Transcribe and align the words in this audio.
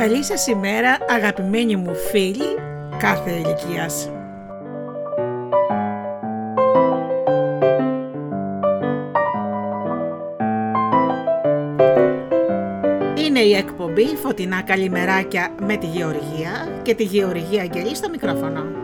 Καλή 0.00 0.24
σας 0.24 0.46
ημέρα 0.46 0.98
αγαπημένοι 1.08 1.76
μου 1.76 1.94
φίλοι 1.94 2.56
κάθε 2.98 3.30
ηλικίας. 3.30 4.10
Είναι 13.26 13.40
η 13.40 13.54
εκπομπή 13.54 14.06
Φωτεινά 14.22 14.62
Καλημεράκια 14.62 15.54
με 15.60 15.76
τη 15.76 15.86
Γεωργία 15.86 16.68
και 16.82 16.94
τη 16.94 17.02
Γεωργία 17.02 17.62
Αγγελή 17.62 17.94
στο 17.96 18.10
μικρόφωνο. 18.10 18.79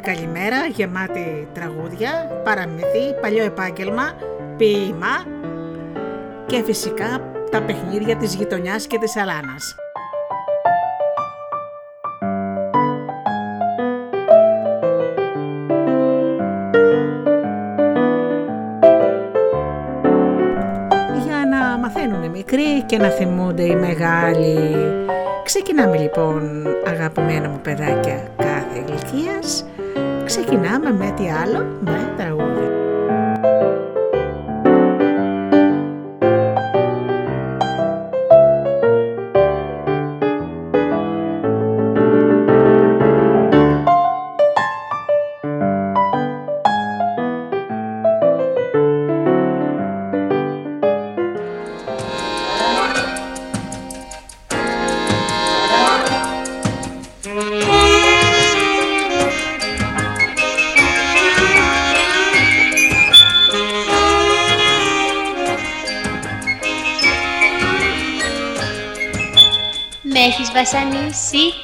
Πρωτότυπη 0.00 0.02
καλημέρα 0.02 0.66
γεμάτη 0.66 1.48
τραγούδια, 1.52 2.40
παραμύθι, 2.44 3.14
παλιό 3.20 3.44
επάγγελμα, 3.44 4.12
ποίημα 4.56 5.24
και 6.46 6.62
φυσικά 6.62 7.20
τα 7.50 7.62
παιχνίδια 7.62 8.16
της 8.16 8.34
γειτονιάς 8.34 8.86
και 8.86 8.98
της 8.98 9.16
αλάνας. 9.16 9.74
Για 21.24 21.46
να 21.50 21.78
μαθαίνουν 21.78 22.22
οι 22.22 22.28
μικροί 22.28 22.82
και 22.86 22.98
να 22.98 23.08
θυμούνται 23.08 23.62
οι 23.62 23.76
μεγάλοι. 23.76 24.76
Ξεκινάμε 25.44 25.96
λοιπόν 25.98 26.66
αγαπημένα 26.86 27.48
μου 27.48 27.60
παιδάκια 27.62 28.28
κάθε 28.36 28.84
ηλικίας. 28.86 29.64
Ξεκινάμε 30.30 30.92
με 30.92 31.14
τι 31.16 31.30
άλλο, 31.30 31.78
με 31.84 32.14
τραγούδια. 32.16 32.49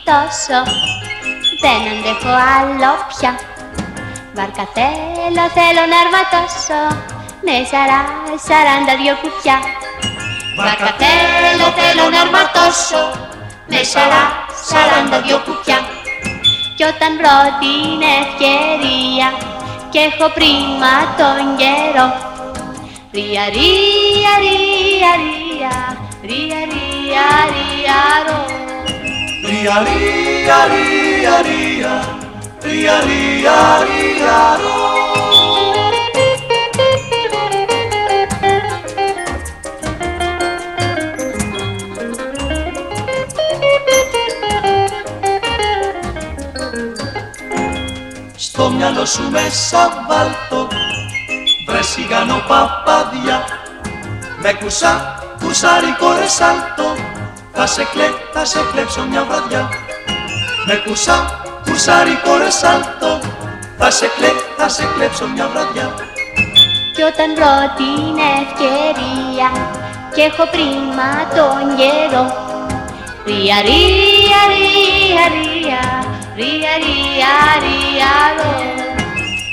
Τόσο. 0.08 0.58
Δεν 1.62 1.80
αντέχω 1.90 2.32
άλλο 2.56 2.92
πια. 3.10 3.32
Βάρκα 4.36 4.66
θέλω, 4.76 5.44
θέλω 5.58 5.82
να 5.92 5.98
αρματώσω 6.04 6.80
Με 7.46 7.56
σαρά, 7.70 8.00
σαράντα 8.46 8.94
δυο 9.00 9.14
κουπιά. 9.22 9.56
Βάρκα 10.58 10.90
θέλω, 11.02 11.66
θέλω 11.78 12.04
να 12.14 12.20
αρματώσω 12.24 13.02
Με 13.70 13.80
σαρά, 13.92 14.24
σαράντα 14.68 15.18
δυο 15.24 15.38
κουπιά. 15.46 15.78
Κι 16.76 16.84
όταν 16.92 17.10
βρω 17.18 17.38
την 17.62 18.00
ευκαιρία 18.20 19.28
Και 19.92 20.00
έχω 20.08 20.26
πρίμα 20.36 20.94
τον 21.20 21.42
καιρό. 21.60 22.06
Ρία, 23.16 23.44
ρία, 23.56 24.32
ρία, 24.44 25.10
ρία. 25.22 25.74
Ρία, 26.28 26.60
ρία, 26.72 27.26
ρία, 27.54 27.98
ρο 28.26 28.56
Ρία, 29.46 29.84
ρία, 29.86 30.56
ρία, 30.72 31.42
ρία, 31.42 31.94
ρία, 32.62 33.00
ρία, 33.00 33.78
ρία, 33.86 34.56
ρο. 34.60 34.86
Στο 48.36 48.70
μυαλό 48.70 49.04
σου 49.04 49.30
μέσα 49.30 50.04
βάλτο 50.08 50.68
βρε 51.68 51.82
σιγανό 51.82 52.42
παπαδιά. 52.48 53.44
Με 54.42 54.52
κουσά, 54.52 55.18
κουσάρικο 55.40 56.12
ρε 56.12 56.26
σάλτο 56.26 57.15
θα 57.58 57.66
σε 57.66 57.84
κλέ, 57.92 58.08
θα 58.32 58.44
σε 58.44 58.58
κλέψω 58.72 59.02
μια 59.10 59.24
βραδιά 59.24 59.68
με 60.66 60.74
κουσά, 60.86 61.40
κουσάρικο 61.64 62.36
ρε 62.36 62.50
σάλτο 62.50 63.20
θα 63.78 63.90
σε 63.90 64.06
κλέ, 64.16 64.30
θα 64.56 64.68
σε 64.68 64.88
κλέψω 64.94 65.26
μια 65.34 65.48
βραδιά 65.52 65.94
Κι 66.94 67.02
όταν 67.02 67.28
βρω 67.36 67.54
την 67.80 68.16
ευκαιρία 68.40 69.50
και 70.14 70.22
έχω 70.22 70.44
πρίμα 70.50 71.10
τον 71.36 71.76
καιρό 71.80 72.24
Ρία, 73.26 73.58
ρία, 73.68 74.40
ρία, 74.52 75.22
ρία, 75.36 75.82
ρία, 76.40 76.72
ρία, 76.84 77.34
ρία, 77.64 78.12
ρο 78.36 78.52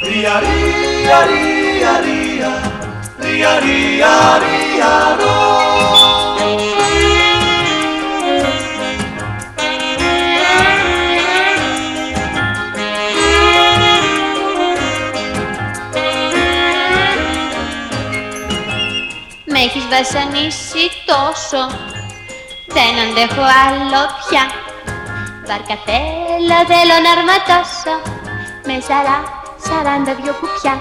Ρία, 0.09 0.34
ρία, 0.44 1.19
ρία, 1.30 1.94
ρία, 2.06 2.52
ρία, 3.19 3.59
ρία, 3.59 4.13
ρία, 4.44 5.16
ρο. 5.19 5.43
Έχεις 19.66 19.85
βασανίσει 19.94 20.84
τόσο. 21.09 21.62
Δεν 22.75 22.94
αντέχω 23.03 23.46
άλλο 23.66 24.01
πια. 24.22 24.44
Βάρκα 25.47 25.78
θέλω, 25.88 26.57
θέλω 26.72 26.96
να 27.06 27.12
αρματώσω 27.18 27.94
Με 28.68 28.75
σαρά, 28.88 29.18
σαράντα 29.66 30.13
δυο 30.19 30.34
κουπιά. 30.41 30.75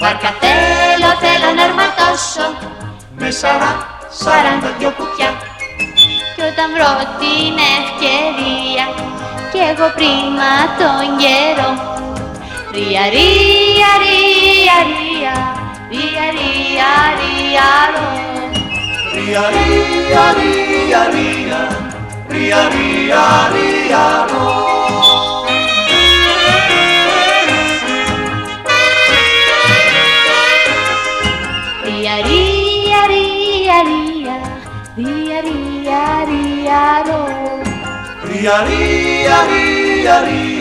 Βάρκα 0.00 0.30
θέλω, 0.42 1.10
θέλω 1.24 1.48
να 1.56 1.62
αρματώσω 1.68 2.46
Με 3.20 3.30
σαρά, 3.40 3.72
σαράντα 4.20 4.70
δυο 4.78 4.90
κουπιά. 4.98 5.30
Κι 6.34 6.42
όταν 6.50 6.68
βρω 6.74 6.92
την 7.20 7.54
ευκαιρία 7.78 8.86
Κι 9.52 9.60
έχω 9.70 9.86
πρίμα 9.96 10.52
τον 10.80 11.04
καιρό. 11.22 11.70
Ρία, 12.74 13.02
ρία, 13.14 13.90
ρία, 14.04 14.76
ρία 14.90 15.61
Ρία, 15.92 16.26
ρία, 16.36 16.92
ρία, 17.20 17.70
ρο 17.92 18.06
Ρία, 19.14 19.44
ρία, 19.54 20.24
ρία, 20.38 21.02
ρία, 21.14 21.60
ρία, 22.28 22.60
ρία, 22.72 23.24
ρία, 23.52 24.04
ρο. 24.30 24.46
Ρία, 31.84 32.14
ρία, 32.26 33.00
ρία, 33.12 33.78
ρία 33.88 34.36
Ρία, 34.96 35.38
ρία, 35.46 36.04
ρία, 36.30 36.82
ρο 37.06 37.22
Ρία, 38.28 38.56
ρία, 38.68 39.38
ρία, 39.46 40.16
ρία, 40.30 40.52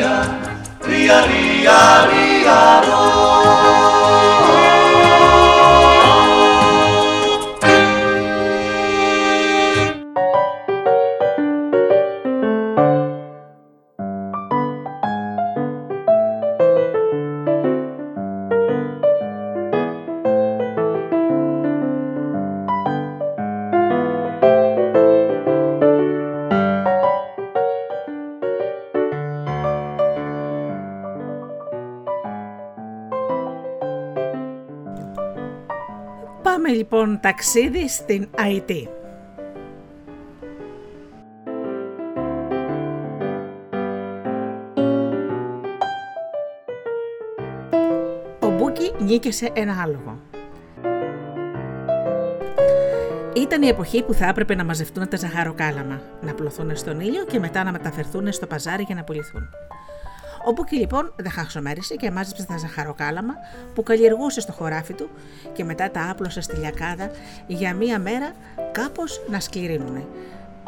ταξίδι 37.22 37.90
στην 37.90 38.28
Αϊτή. 38.38 38.90
Ο 48.40 48.50
Μπούκι 48.50 48.94
νίκησε 49.00 49.50
ένα 49.54 49.82
άλογο. 49.82 50.20
Ήταν 53.36 53.62
η 53.62 53.68
εποχή 53.68 54.04
που 54.04 54.14
θα 54.14 54.26
έπρεπε 54.26 54.56
να 54.56 54.64
μαζευτούν 54.64 55.08
τα 55.08 55.18
ζαχαροκάλαμα, 55.18 56.02
να 56.22 56.34
απλωθούν 56.34 56.76
στον 56.76 57.00
ήλιο 57.00 57.26
και 57.26 57.40
μετά 57.40 57.64
να 57.64 57.72
μεταφερθούν 57.72 58.32
στο 58.32 58.48
παζάρι 58.48 58.84
για 58.84 58.96
να 58.96 59.04
πουληθούν. 59.04 59.50
Ο 60.46 60.52
Μπούκι 60.52 60.76
λοιπόν 60.76 61.14
δεν 61.16 61.32
χασομέρησε 61.32 61.96
και 61.96 62.12
μάζεψε 62.12 62.46
τα 62.46 62.58
ζαχαροκάλαμα 62.58 63.34
που 63.76 63.84
καλλιεργούσε 63.84 64.42
στο 64.42 64.52
χωράφι 64.52 64.94
του 64.94 65.10
και 65.54 65.64
μετά 65.64 65.92
τα 65.92 66.10
άπλωσε 66.10 66.42
στη 66.42 66.56
λιακάδα 66.56 67.12
για 67.48 67.74
μία 67.74 68.00
μέρα 68.00 68.32
κάπως 68.72 69.22
να 69.30 69.40
σκληρύνουν 69.40 70.06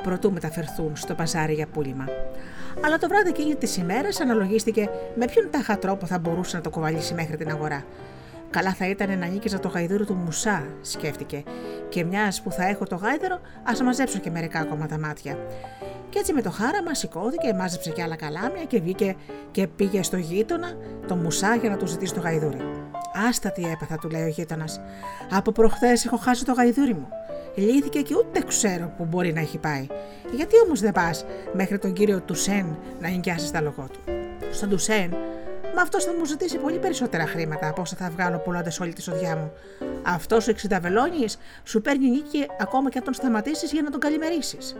προτού 0.04 0.32
μεταφερθούν 0.32 0.96
στο 0.96 1.14
παζάρι 1.14 1.54
για 1.54 1.68
πούλημα. 1.68 2.06
Αλλά 2.86 2.98
το 2.98 3.08
βράδυ 3.08 3.30
εκείνη 3.30 3.56
της 3.56 3.78
ημέρας 3.78 4.20
αναλογίστηκε 4.20 4.90
με 5.16 5.26
ποιον 5.26 5.50
τάχα 5.52 5.78
τρόπο 5.78 6.06
θα 6.06 6.20
μπορούσε 6.20 6.56
να 6.56 6.62
το 6.62 6.70
κοβαλήσει 6.70 7.14
μέχρι 7.14 7.38
την 7.38 7.50
αγορά. 7.50 7.84
Καλά 8.50 8.74
θα 8.74 8.90
ήταν 8.90 9.20
να 9.20 9.26
νίκηζα 9.26 9.60
το 9.60 9.68
γαϊδούρο 9.68 10.06
του 10.06 10.14
Μουσά, 10.14 10.64
σκέφτηκε. 10.82 11.44
Και 11.94 12.04
μιας 12.04 12.42
που 12.42 12.52
θα 12.52 12.68
έχω 12.68 12.86
το 12.86 12.96
γάιδερο, 12.96 13.40
ας 13.64 13.82
μαζέψω 13.82 14.20
και 14.20 14.30
μερικά 14.30 14.60
ακόμα 14.60 14.88
τα 14.88 15.00
μάτια. 15.00 15.38
Και 16.10 16.20
έτσι 16.20 16.34
με 16.34 16.42
το 16.42 16.52
χάραμα 16.52 16.94
σηκώθηκε, 16.94 17.54
μάζεψε 17.54 17.90
και 17.90 18.02
άλλα 18.02 18.16
καλάμια 18.16 18.64
και 18.64 18.80
βγήκε 18.80 19.16
και 19.52 19.68
πήγε 19.68 20.04
στο 20.04 20.18
γείτονα, 20.18 20.74
το 21.08 21.16
Μουσά, 21.16 21.56
για 21.56 21.70
να 21.70 21.78
του 21.78 21.88
ζητήσει 21.88 22.14
το 22.14 22.20
γαϊδούρι. 22.20 22.58
Άστα 23.30 23.52
τι 23.52 23.64
έπαθα, 23.64 23.98
του 23.98 24.10
λέει 24.10 24.24
ο 24.24 24.28
γείτονας. 24.28 24.82
Από 25.32 25.52
προχθές 25.52 26.06
έχω 26.06 26.18
χάσει 26.18 26.46
το 26.46 26.54
γαϊδούρι 26.54 26.94
μου. 26.94 27.08
Λύθηκε 27.56 28.02
και 28.02 28.16
ούτε 28.16 28.44
ξέρω 28.48 28.94
που 28.98 29.06
μπορεί 29.06 29.34
να 29.34 29.40
έχει 29.40 29.58
πάει. 29.58 29.88
Γιατί 30.36 30.56
όμως 30.66 30.80
δεν 30.80 30.92
πας 30.92 31.26
μέχρι 31.54 31.78
τον 31.78 31.94
κύριο 31.94 32.22
Τουσέν 32.22 32.78
να 33.00 33.10
νοικιάσεις 33.10 33.52
τα 33.52 33.62
λογό 33.62 33.88
του; 33.92 34.00
Στον 34.52 34.70
Τουσέν 34.70 35.14
Μα 35.76 35.82
αυτός 35.82 36.04
θα 36.04 36.14
μου 36.18 36.26
ζητήσει 36.26 36.58
πολύ 36.58 36.80
περισσότερα 36.80 37.28
χρήματα 37.28 37.68
από 37.68 37.82
όσα 37.82 37.96
θα 37.96 38.10
βγάλω 38.10 38.38
πουλώντας 38.38 38.80
όλη 38.80 38.94
τη 38.94 39.02
σοδιά 39.02 39.36
μου. 39.36 39.52
Αυτό 40.04 40.36
ο 40.36 40.50
εξιταβελόνι 40.50 41.26
σου 41.64 41.82
παίρνει 41.82 42.10
νίκη 42.10 42.46
ακόμα 42.60 42.90
και 42.90 42.98
αν 42.98 43.04
τον 43.04 43.14
σταματήσεις 43.14 43.72
για 43.72 43.82
να 43.82 43.90
τον 43.90 44.00
καλημερίσεις. 44.00 44.76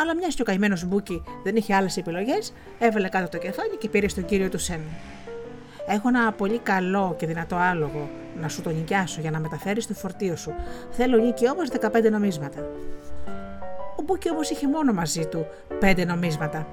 Αλλά 0.00 0.14
μιας 0.14 0.34
και 0.34 0.42
ο 0.42 0.44
καημένος 0.44 0.84
Μπούκι 0.84 1.22
δεν 1.44 1.56
είχε 1.56 1.74
άλλες 1.74 1.96
επιλογές, 1.96 2.52
έβαλε 2.78 3.08
κάτω 3.08 3.28
το 3.28 3.38
κεφάλι 3.38 3.76
και 3.76 3.88
πήγε 3.88 4.08
στον 4.08 4.24
κύριο 4.24 4.48
Τουσέν. 4.48 4.80
Έχω 5.88 6.08
ένα 6.08 6.32
πολύ 6.32 6.58
καλό 6.58 7.14
και 7.18 7.26
δυνατό 7.26 7.56
άλογο 7.56 8.10
να 8.40 8.48
σου 8.48 8.62
το 8.62 8.70
νοικιάσω 8.70 9.20
για 9.20 9.30
να 9.30 9.38
μεταφέρεις 9.38 9.86
το 9.86 9.94
φορτίο 9.94 10.36
σου. 10.36 10.54
Θέλω 10.90 11.16
νοίκι 11.16 11.50
όμως 11.50 11.68
15 11.80 12.10
νομίσματα. 12.10 12.60
Ο 13.96 14.02
Μπούκι 14.02 14.30
όμως 14.30 14.50
είχε 14.50 14.68
μόνο 14.68 14.92
μαζί 14.92 15.26
του 15.26 15.46
5 15.80 16.06
νομίσματα. 16.06 16.66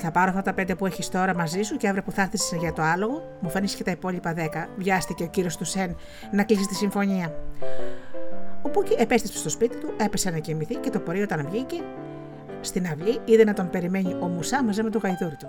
Θα 0.00 0.10
πάρω 0.10 0.28
αυτά 0.28 0.42
τα 0.42 0.52
πέντε 0.52 0.74
που 0.74 0.86
έχεις 0.86 1.08
τώρα 1.08 1.34
μαζί 1.34 1.62
σου 1.62 1.76
και 1.76 1.88
αύριο 1.88 2.02
που 2.02 2.10
θα 2.10 2.22
έρθεις 2.22 2.52
για 2.60 2.72
το 2.72 2.82
άλογο, 2.82 3.36
μου 3.40 3.50
φέρνεις 3.50 3.66
και 3.66 3.84
τα 3.84 3.90
υπόλοιπα 3.90 4.32
δέκα. 4.32 4.68
Βιάστηκε 4.76 5.22
ο 5.22 5.26
κύριος 5.26 5.56
Τουσέν 5.56 5.96
να 6.32 6.44
κλείσει 6.44 6.66
τη 6.66 6.74
συμφωνία. 6.74 7.34
Ο 8.62 8.68
Πούκι 8.68 8.94
επέστρεψε 8.98 9.38
στο 9.38 9.48
σπίτι 9.48 9.76
του, 9.76 9.94
έπεσε 9.96 10.30
να 10.30 10.38
κοιμηθεί 10.38 10.74
και 10.74 10.90
το 10.90 10.98
πρωί 10.98 11.22
όταν 11.22 11.48
βγήκε 11.50 11.76
στην 12.60 12.86
αυλή 12.86 13.20
είδε 13.24 13.44
να 13.44 13.52
τον 13.52 13.70
περιμένει 13.70 14.16
ο 14.20 14.26
Μουσά 14.26 14.64
μαζί 14.64 14.82
με 14.82 14.90
το 14.90 14.98
γαϊδούρι 14.98 15.36
του. 15.36 15.48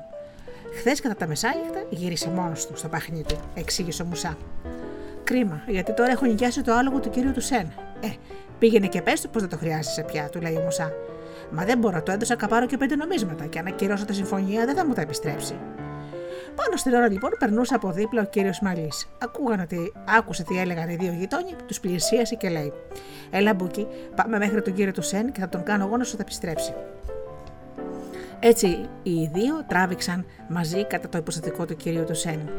Χθες 0.77 1.01
κατά 1.01 1.15
τα 1.15 1.27
μεσάνυχτα 1.27 1.83
γύρισε 1.89 2.29
μόνος 2.29 2.67
του 2.67 2.77
στο 2.77 2.87
παχνί 2.87 3.23
του, 3.27 3.39
εξήγησε 3.53 4.01
ο 4.01 4.05
Μουσά. 4.05 4.37
Κρίμα, 5.23 5.61
γιατί 5.67 5.93
τώρα 5.93 6.11
έχω 6.11 6.25
νοικιάσει 6.25 6.61
το 6.61 6.73
άλογο 6.73 6.99
του 6.99 7.09
κυρίου 7.09 7.31
του 7.31 7.41
Σεν. 7.41 7.71
Ε, 7.99 8.07
πήγαινε 8.59 8.87
και 8.87 9.01
πες 9.01 9.21
του 9.21 9.29
πω 9.29 9.39
δεν 9.39 9.49
το 9.49 9.57
χρειάζεσαι 9.57 10.01
πια, 10.01 10.29
του 10.29 10.41
λέει 10.41 10.55
ο 10.55 10.61
Μουσά. 10.61 10.91
Μα 11.51 11.65
δεν 11.65 11.77
μπορώ, 11.77 12.03
το 12.03 12.11
έδωσα 12.11 12.35
καπάρω 12.35 12.65
και 12.65 12.77
πέντε 12.77 12.95
νομίσματα 12.95 13.45
και 13.45 13.59
αν 13.59 13.67
ακυρώσω 13.67 14.05
τη 14.05 14.13
συμφωνία 14.13 14.65
δεν 14.65 14.75
θα 14.75 14.85
μου 14.85 14.93
τα 14.93 15.01
επιστρέψει. 15.01 15.59
Πάνω 16.55 16.77
στην 16.77 16.93
ώρα 16.93 17.09
λοιπόν 17.09 17.29
περνούσε 17.39 17.73
από 17.73 17.91
δίπλα 17.91 18.21
ο 18.21 18.25
κύριος 18.25 18.59
Μαλής. 18.59 19.09
Ακούγαν 19.17 19.59
ότι 19.59 19.93
άκουσε 20.17 20.43
τι 20.43 20.59
έλεγαν 20.59 20.89
οι 20.89 20.95
δύο 20.95 21.11
γειτόνιοι, 21.11 21.55
τους 21.67 21.79
πλησίασε 21.79 22.35
και 22.35 22.49
λέει: 22.49 22.73
Έλα, 23.29 23.53
Μπούκι, 23.53 23.87
πάμε 24.15 24.37
μέχρι 24.37 24.61
τον 24.61 24.73
κύριο 24.73 24.91
του 24.91 25.01
Σεν 25.01 25.31
και 25.31 25.39
θα 25.39 25.49
τον 25.49 25.63
κάνω 25.63 25.85
εγώ 25.85 25.97
να 25.97 26.03
σου 26.03 26.15
τα 26.15 26.21
επιστρέψει. 26.21 26.73
Έτσι 28.39 28.67
οι 29.03 29.29
δύο 29.33 29.63
τράβηξαν 29.67 30.25
μαζί 30.47 30.85
κατά 30.85 31.09
το 31.09 31.17
υποστατικό 31.17 31.65
του 31.65 31.75
κυρίου 31.75 32.03
του 32.03 32.15
Σεν. 32.15 32.49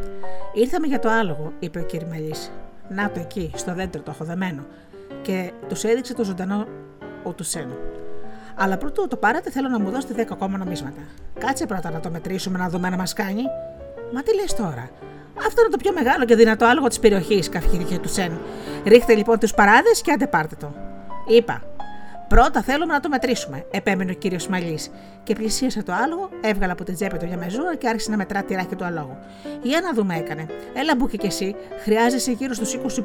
Ήρθαμε 0.54 0.86
για 0.86 0.98
το 0.98 1.08
άλογο, 1.08 1.52
είπε 1.58 1.78
ο 1.78 1.82
κύριος 1.82 2.10
Μαλής. 2.10 2.50
Να 2.88 3.10
το 3.10 3.20
εκεί, 3.20 3.50
στο 3.54 3.74
δέντρο 3.74 4.02
το 4.02 4.10
έχω 4.10 4.24
δεμένο. 4.24 4.66
Και 5.22 5.52
τους 5.68 5.84
έδειξε 5.84 6.14
το 6.14 6.24
ζωντανό 6.24 6.66
ο 7.22 7.32
του 7.32 7.44
Σεν. 7.44 7.68
Αλλά 8.62 8.76
πρωτού 8.76 9.08
το 9.08 9.16
πάρετε, 9.16 9.50
θέλω 9.50 9.68
να 9.68 9.80
μου 9.80 9.90
δώσετε 9.90 10.22
10 10.22 10.26
ακόμα 10.30 10.58
νομίσματα. 10.58 11.00
Κάτσε 11.38 11.66
πρώτα 11.66 11.90
να 11.90 12.00
το 12.00 12.10
μετρήσουμε 12.10 12.58
να 12.58 12.68
δούμε 12.68 12.88
να 12.88 12.96
μας 12.96 13.12
κάνει. 13.12 13.42
Μα 14.12 14.22
τι 14.22 14.34
λες 14.34 14.54
τώρα; 14.54 14.90
Αυτό 15.46 15.60
είναι 15.60 15.70
το 15.70 15.76
πιο 15.76 15.92
μεγάλο 15.92 16.24
και 16.24 16.34
δυνατό 16.34 16.64
άλογο 16.64 16.88
της 16.88 16.98
περιοχής, 16.98 17.48
καυχήθηκε 17.48 17.98
του 17.98 18.08
Σεν. 18.08 18.38
Ρίχτε 18.84 19.14
λοιπόν 19.14 19.38
τους 19.38 19.54
παράδες 19.54 20.00
και 20.02 20.12
άντε 20.12 20.26
πάρτε 20.26 20.56
το. 20.56 20.72
Είπα. 21.28 21.69
Πρώτα 22.34 22.62
θέλουμε 22.62 22.92
να 22.92 23.00
το 23.00 23.08
μετρήσουμε, 23.08 23.66
επέμενε 23.70 24.10
ο 24.10 24.14
κύριος 24.14 24.48
Μαλής. 24.48 24.90
Και 25.22 25.34
πλησίασε 25.34 25.82
το 25.82 25.92
άλογο, 25.92 26.28
έβγαλε 26.40 26.72
από 26.72 26.84
την 26.84 26.94
τσέπη 26.94 27.18
του 27.18 27.26
μια 27.26 27.36
μεζούρα 27.36 27.76
και 27.76 27.88
άρχισε 27.88 28.10
να 28.10 28.16
μετρά 28.16 28.42
τη 28.42 28.54
ράχη 28.54 28.76
του 28.76 28.84
αλόγου. 28.84 29.16
Για 29.62 29.80
να 29.80 29.92
δούμε, 29.92 30.16
έκανε. 30.16 30.46
Έλα, 30.74 30.96
μπουκι 30.96 31.16
και 31.16 31.26
εσύ, 31.26 31.54
χρειάζεσαι 31.82 32.32
γύρω 32.32 32.54
στους 32.54 32.74
20 32.74 33.04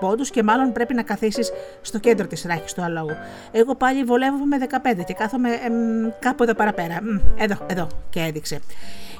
πόντους 0.00 0.30
και 0.30 0.42
μάλλον 0.42 0.72
πρέπει 0.72 0.94
να 0.94 1.02
καθίσεις 1.02 1.52
στο 1.80 1.98
κέντρο 1.98 2.26
της 2.26 2.44
ράχης 2.44 2.72
του 2.72 2.82
αλόγου. 2.82 3.16
Εγώ 3.52 3.74
πάλι 3.74 4.04
βολεύομαι 4.04 4.44
με 4.44 4.66
15 5.00 5.04
και 5.04 5.14
κάθομαι 5.14 5.50
εμ, 5.50 6.10
κάπου 6.18 6.42
εδώ 6.42 6.54
παραπέρα. 6.54 6.98
εδώ, 7.36 7.56
εδώ, 7.66 7.88
και 8.10 8.20
έδειξε. 8.20 8.60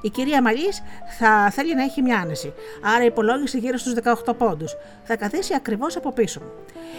Η 0.06 0.10
κυρία 0.10 0.42
Μαλής 0.42 0.82
θα 1.18 1.50
θέλει 1.50 1.74
να 1.74 1.82
έχει 1.82 2.02
μια 2.02 2.18
άνεση, 2.18 2.52
άρα 2.94 3.04
υπολόγισε 3.04 3.58
γύρω 3.58 3.76
στους 3.76 3.94
18 4.24 4.36
πόντους. 4.38 4.76
Θα 5.04 5.16
καθίσει 5.16 5.54
ακριβώς 5.54 5.96
από 5.96 6.12
πίσω 6.12 6.40
μου. 6.40 6.50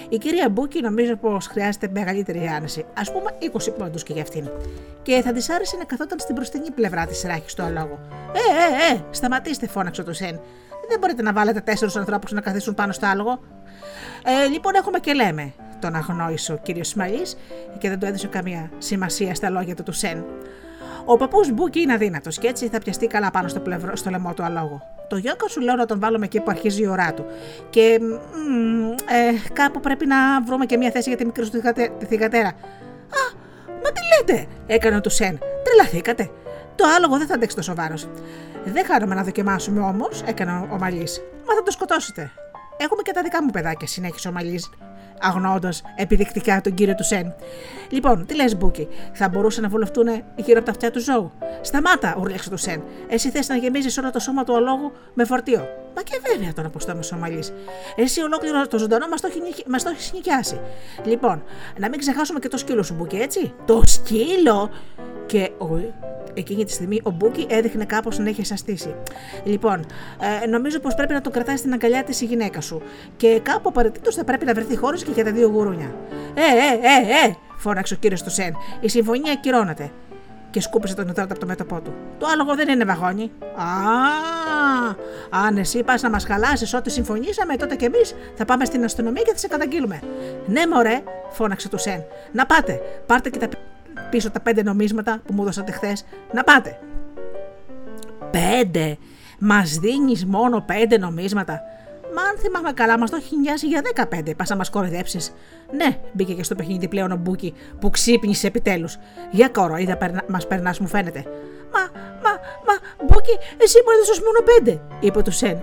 Η 0.10 0.18
κυρία 0.18 0.50
Μπούκι 0.50 0.82
νομίζω 0.82 1.16
πως 1.16 1.48
χρειάζεται 1.48 1.90
μεγαλύτερη 1.94 2.48
άνεση, 2.48 2.86
ας 2.98 3.12
πούμε 3.12 3.30
20 3.40 3.74
πόντους 3.78 4.04
και 4.04 4.14
για 4.14 4.22
αυτήν. 4.22 4.50
Και 5.04 5.22
θα 5.22 5.32
της 5.32 5.50
άρεσε 5.50 5.78
να 5.78 5.84
καθόταν 5.84 6.20
στην 6.20 6.36
μπροστινή 6.36 6.72
πλευρά 6.72 7.06
της 7.06 7.24
ράχης 7.24 7.54
του 7.54 7.64
αλόγου. 7.64 8.00
Ε, 8.34 8.92
ε, 8.92 8.94
ε, 8.94 9.00
σταματήστε, 9.12 9.68
φώναξε 9.68 10.04
το 10.04 10.14
Σεν. 10.14 10.40
Δεν 10.90 11.00
μπορείτε 11.00 11.22
να 11.22 11.34
βάλετε 11.34 11.60
τέσσερου 11.60 12.00
ανθρώπους 12.00 12.32
να 12.32 12.42
καθίσουν 12.42 12.74
πάνω 12.74 12.92
στο 12.92 13.06
άλογο. 13.06 13.40
Ε, 14.24 14.48
λοιπόν, 14.48 14.76
έχουμε 14.76 15.00
και 15.00 15.14
λέμε, 15.14 15.54
τον 15.80 15.96
αγνόησε 15.96 16.54
ο 16.54 16.58
κύριος 16.64 16.88
Σμαλή 16.88 17.22
και 17.78 17.90
δεν 17.90 18.00
του 18.00 18.06
έδωσε 18.06 18.28
καμία 18.28 18.72
σημασία 18.78 19.36
στα 19.36 19.50
λόγια 19.50 19.76
του 19.76 19.84
του 19.84 19.92
Σεν. 19.92 20.26
Ο 21.10 21.18
παππούς 21.18 21.52
Μπούκι 21.52 21.80
είναι 21.80 21.94
αδύνατος 21.94 22.38
και 22.38 22.48
έτσι 22.48 22.68
θα 22.68 22.80
πιαστεί 22.80 23.08
καλά 23.08 23.32
πάνω 23.32 23.48
στο, 23.48 23.60
πλευρό, 23.60 23.96
στο 23.96 24.10
λαιμό 24.10 24.34
του 24.34 24.44
αλόγου. 24.44 24.82
Το 25.08 25.18
γιόκα 25.18 25.48
σου 25.48 25.62
λέω 25.62 25.76
να 25.76 25.86
τον 25.86 26.00
βάλουμε 26.00 26.26
εκεί 26.26 26.40
που 26.40 26.50
αρχίζει 26.50 26.82
η 26.82 26.88
ώρα 26.88 27.14
του. 27.14 27.26
Και 27.70 28.00
ε, 29.10 29.52
κάπου 29.54 29.80
πρέπει 29.80 30.06
να 30.06 30.42
βρούμε 30.42 30.66
και 30.66 30.78
μια 30.78 30.92
θέση 30.92 31.10
για 31.10 31.18
τη 31.18 31.26
μικρή 31.26 31.46
σου 31.46 31.52
τη 31.98 32.06
θηγατέρα. 32.06 32.48
Α, 32.48 33.22
μα 33.84 33.92
τι 33.92 34.02
λέτε, 34.18 34.48
έκανε 34.68 34.96
ο 34.96 35.02
Τουσέν. 35.02 35.40
Τρελαθήκατε. 35.64 36.30
Το 36.76 36.84
άλογο 36.98 37.18
δεν 37.18 37.28
θα 37.28 37.34
αντέξει 37.34 37.56
τόσο 37.56 37.76
βάρος. 37.76 38.08
Δεν 38.66 38.86
χάρομαι 38.86 39.16
να 39.16 39.24
δοκιμάσουμε 39.24 39.82
όμως, 39.82 40.24
έκανε 40.26 40.68
ο 40.72 40.78
Μαλής. 40.80 41.22
Μα 41.48 41.56
θα 41.56 41.64
το 41.64 41.72
σκοτώσετε. 41.72 42.32
Έχουμε 42.78 43.02
και 43.02 43.12
τα 43.12 43.22
δικά 43.22 43.44
μου 43.44 43.50
παιδάκια, 43.50 43.88
συνέχισε 43.88 44.28
ο 44.28 44.32
Μαλής, 44.32 44.70
αγνώντα 45.20 45.74
επιδεικτικά 45.96 46.62
τον 46.62 46.74
κύριο 46.74 46.96
του 46.96 47.04
Σεν. 47.04 47.34
Λοιπόν, 47.90 48.26
τι 48.26 48.36
λες, 48.36 48.58
Μπούκι, 48.58 48.88
θα 49.14 49.30
μπορούσαν 49.30 49.64
να 49.64 49.70
βολευτούν 49.70 50.08
γύρω 50.36 50.58
από 50.58 50.66
τα 50.66 50.72
αυτιά 50.72 50.92
του 50.92 51.00
ζώου; 51.00 51.32
Σταμάτα, 51.62 52.18
ούρλιαξε 52.20 52.50
ο 52.50 52.58
Τουσέν. 52.58 52.84
Εσύ 53.10 53.30
θες 53.30 53.48
να 53.48 53.56
γεμίσεις 53.56 53.98
όλο 53.98 54.12
το 54.12 54.20
σώμα 54.20 54.44
του 54.44 54.56
αλόγου 54.56 54.92
με 55.14 55.26
φορτίο. 55.26 55.68
Μα 55.96 56.02
και 56.02 56.20
βέβαια 56.32 56.54
τον 56.54 56.66
αποστόμησε 56.66 57.16
ο 57.16 57.18
Μαλή. 57.18 57.44
Εσύ 57.96 58.22
ολόκληρο 58.22 58.68
το 58.68 58.78
ζωντανό 58.78 59.08
μας 59.08 59.22
το, 59.22 59.30
μας 59.68 59.84
το 59.84 59.90
έχεις 59.90 60.14
νοικιάσει. 60.14 60.60
Λοιπόν, 61.04 61.44
να 61.80 61.90
μην 61.90 62.00
ξεχάσουμε 62.00 62.40
και 62.40 62.48
το 62.48 62.58
σκύλο 62.58 62.84
σου, 62.84 62.94
Μπούκι, 62.94 63.16
έτσι. 63.16 63.54
Το 63.66 63.82
σκύλο! 63.86 64.70
Και 65.26 65.52
ο 65.58 65.66
εκείνη 66.40 66.66
τη 66.66 66.72
στιγμή 66.72 67.00
ο 67.04 67.10
Μπούκι 67.10 67.46
έδειχνε 67.50 67.86
κάπως 67.86 68.20
να 68.20 68.30
έχει 68.30 68.42
σαστίσει. 68.42 68.96
Λοιπόν, 69.44 69.86
ε, 70.44 70.48
νομίζω 70.48 70.80
πως 70.80 70.96
πρέπει 70.96 71.14
να 71.14 71.22
τον 71.22 71.32
κρατάει 71.32 71.58
στην 71.58 71.74
αγκαλιά 71.74 72.04
της 72.04 72.22
η 72.22 72.26
γυναίκα 72.26 72.62
σου. 72.62 72.82
Και 73.18 73.40
κάπου 73.44 73.70
απαραίτητος 73.70 74.16
θα 74.16 74.24
πρέπει 74.24 74.46
να 74.46 74.54
βρεθεί 74.54 74.76
χώρος 74.76 75.04
και 75.04 75.12
για 75.12 75.24
τα 75.24 75.32
δύο 75.32 75.48
γουρούνια. 75.48 75.96
Ε, 76.34 76.42
ε, 76.42 77.26
ε, 77.26 77.28
ε, 77.28 77.36
φώναξε 77.58 77.94
ο 77.94 77.98
κύριος 77.98 78.24
του 78.24 78.30
Σεν. 78.30 78.56
Η 78.80 78.90
συμφωνία 78.90 79.32
ακυρώνεται. 79.32 79.92
Και 80.50 80.62
σκούπισε 80.62 80.96
τον 80.96 81.08
υδρότα 81.08 81.32
από 81.32 81.40
το 81.40 81.46
μέτωπό 81.46 81.82
του. 81.82 81.94
Το 82.18 82.28
άλογο 82.34 82.56
δεν 82.56 82.68
είναι 82.68 82.84
βαγόνι. 82.84 83.32
Α, 83.56 83.66
αν 85.30 85.58
εσύ 85.58 85.84
πας 85.84 86.02
να 86.02 86.10
μας 86.10 86.26
χαλάσεις 86.26 86.74
ό,τι 86.74 86.90
συμφωνήσαμε, 86.90 87.56
τότε 87.56 87.76
κι 87.76 87.86
εμείς 87.86 88.16
θα 88.36 88.46
πάμε 88.46 88.66
στην 88.66 88.84
αστυνομία 88.84 89.22
και 89.22 89.32
θα 89.32 89.38
σε 89.38 89.48
καταγγείλουμε. 89.48 90.00
Ναι, 90.46 90.68
μωρέ, 90.68 91.04
φώναξε 91.30 91.70
του 91.70 91.78
Σεν. 91.78 92.04
Να 92.32 92.46
πάτε, 92.46 92.80
πάρτε 93.06 93.30
και 93.30 93.40
τα 93.40 93.48
πίσω 94.10 94.32
τα 94.32 94.40
πέντε 94.40 94.64
νομίσματα 94.64 95.22
που 95.26 95.34
μου 95.34 95.44
δώσατε 95.44 95.72
χθες. 95.72 96.06
Να 96.34 96.44
πάτε. 96.44 96.80
Πέντε! 98.32 98.98
Μας 99.40 99.78
δίνεις 99.78 100.26
μόνο 100.26 100.62
πέντε 100.62 100.98
νομίσματα. 100.98 101.62
Μα 102.16 102.22
αν 102.22 102.38
θυμάμαι 102.38 102.72
καλά, 102.72 102.98
μας 102.98 103.10
το 103.10 103.16
έχεις 103.16 103.38
νοικιάσει 103.38 103.68
για 103.68 103.82
15. 103.82 104.36
Πας 104.36 104.46
να 104.50 104.56
μας 104.56 104.70
κοροϊδέψεις. 104.70 105.34
Ναι, 105.72 106.00
μπήκε 106.12 106.34
και 106.34 106.44
στο 106.44 106.56
παιχνίδι 106.56 106.88
πλέον 106.88 107.12
ο 107.12 107.16
Μπούκι 107.16 107.54
που 107.80 107.90
ξύπνησε 107.90 108.48
επιτέλους. 108.48 108.98
Για 109.32 109.50
κορόιδα 109.50 109.98
μας 110.28 110.48
περνάς, 110.48 110.80
μου 110.80 110.88
φαίνεται. 110.88 111.26
Μα, 111.74 111.80
μα, 112.24 112.32
μα, 112.66 113.06
Μπούκι, 113.06 113.38
εσύ 113.58 113.78
μου 113.86 113.92
έδωσες 113.96 114.22
μόνο 114.22 114.40
πέντε, 114.46 114.82
είπε 115.00 115.22
ο 115.22 115.32
Τουσέν. 115.32 115.62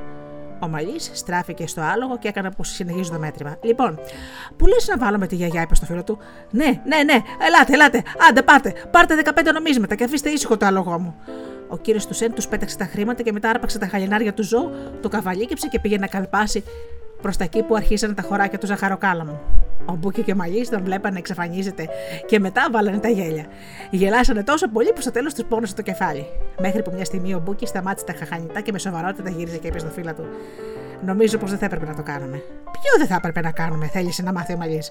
Ο 0.65 0.69
Μαλή 0.69 1.01
στράφηκε 1.13 1.67
στο 1.67 1.81
άλογο 1.81 2.19
και 2.19 2.29
έκανε 2.29 2.51
πως 2.51 2.65
συνεχίζει 2.65 3.11
το 3.11 3.19
μέτρημα. 3.19 3.57
Λοιπόν, 3.61 3.99
πού 4.57 4.67
λες 4.67 4.89
να 4.89 4.99
βάλουμε 4.99 5.27
τη 5.27 5.35
γιαγιά, 5.35 5.63
είπε 5.63 5.75
στο 5.75 5.87
φίλο 5.87 6.05
του; 6.05 6.19
Ναι, 6.51 6.65
ναι, 6.65 7.03
ναι, 7.03 7.19
ελάτε, 7.47 7.73
ελάτε, 7.73 8.03
άντε 8.29 8.43
πάρτε, 8.43 8.73
πάρτε 8.91 9.23
15 9.25 9.53
νομίσματα 9.55 9.95
και 9.95 10.05
αφήστε 10.05 10.31
ήσυχο 10.31 10.57
το 10.57 10.67
άλογό 10.67 10.99
μου. 10.99 11.15
Ο 11.69 11.77
κύριος 11.77 12.07
Τουσέν 12.07 12.35
τους 12.35 12.49
πέταξε 12.49 12.77
τα 12.77 12.85
χρήματα 12.85 13.23
και 13.23 13.33
μετά 13.33 13.51
άρπαξε 13.51 13.79
τα 13.79 13.87
χαλινάρια 13.87 14.35
του 14.35 14.43
ζώου, 14.43 14.71
το 15.01 15.09
καβαλίκεψε 15.09 15.69
και 15.69 15.81
πήγε 15.81 15.99
να 15.99 16.07
καλπάσει 16.07 16.65
προς 17.23 17.37
τα 17.37 17.45
εκεί 17.45 17.63
που 17.63 17.75
αρχίσαν 17.75 18.15
τα 18.15 18.23
χωράφια 18.23 18.59
του 18.59 18.67
ζαχαροκάλαμου. 18.67 19.41
Ο 19.87 19.95
Μπούκι 19.95 20.23
και 20.23 20.33
ο 20.33 20.37
Μαλή 20.37 20.69
τον 20.69 20.85
βλέπαν 20.85 21.13
να 21.13 21.19
εξαφανίζεται 21.19 21.89
και 22.27 22.39
μετά 22.39 22.69
βάλανε 22.71 22.99
τα 22.99 23.09
γέλια. 23.09 23.45
Γελάσανε 23.91 24.43
τόσο 24.43 24.69
πολύ 24.69 24.93
που 24.95 25.01
στο 25.01 25.11
τέλος 25.11 25.35
τους 25.35 25.45
πόνεσε 25.45 25.75
το 25.75 25.83
κεφάλι. 25.83 26.27
Μέχρι 26.61 26.83
που 26.83 26.91
μια 26.95 27.05
στιγμή 27.05 27.35
ο 27.35 27.41
Μπούκι 27.45 27.67
σταμάτησε 27.67 28.07
τα 28.07 28.13
χαχανητά 28.13 28.61
και 28.61 28.73
με 28.73 28.79
σοβαρότητα 28.79 29.31
γύρισε 29.31 29.57
και 29.57 29.67
είπε 29.67 29.79
στο 29.79 29.89
φίλο 29.89 30.15
του: 30.15 30.25
Νομίζω 31.05 31.39
πως 31.39 31.51
δεν 31.51 31.59
θα 31.59 31.65
έπρεπε 31.65 31.87
να 31.87 31.95
το 31.95 32.03
κάνουμε. 32.03 32.37
Ποιο 32.71 32.93
δεν 32.99 33.07
θα 33.07 33.15
έπρεπε 33.15 33.41
να 33.41 33.51
κάνουμε, 33.51 33.87
θέλησε 33.87 34.23
να 34.23 34.33
μάθει 34.33 34.53
ο 34.53 34.57
Μαλή. 34.57 34.83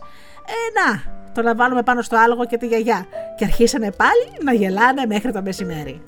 Ε, 0.46 0.80
να, 0.80 1.04
το 1.34 1.42
να 1.42 1.56
βάλουμε 1.56 1.84
πάνω 1.84 2.02
στο 2.02 2.18
άλογο 2.18 2.46
και 2.46 2.58
τη 2.58 2.68
γιαγιά. 2.68 3.06
Και 3.38 3.46
αρχίσανε 3.46 3.92
πάλι 3.92 4.44
να 4.44 4.54
γελάνε 4.54 5.06
μέχρι 5.06 5.32
το 5.32 5.42
μεσημέρι. 5.42 6.02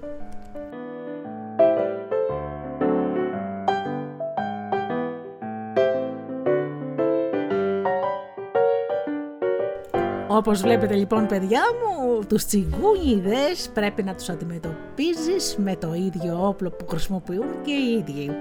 Όπως 10.35 10.61
βλέπετε 10.61 10.95
λοιπόν 10.95 11.27
παιδιά 11.27 11.61
μου, 11.61 12.19
τους 12.27 12.45
τσιγκούνιδες 12.45 13.69
πρέπει 13.73 14.03
να 14.03 14.15
τους 14.15 14.29
αντιμετωπίζεις 14.29 15.55
με 15.57 15.75
το 15.75 15.93
ίδιο 15.93 16.47
όπλο 16.47 16.69
που 16.69 16.87
χρησιμοποιούν 16.87 17.61
και 17.63 17.71
οι 17.71 17.97
ίδιοι. 17.97 18.31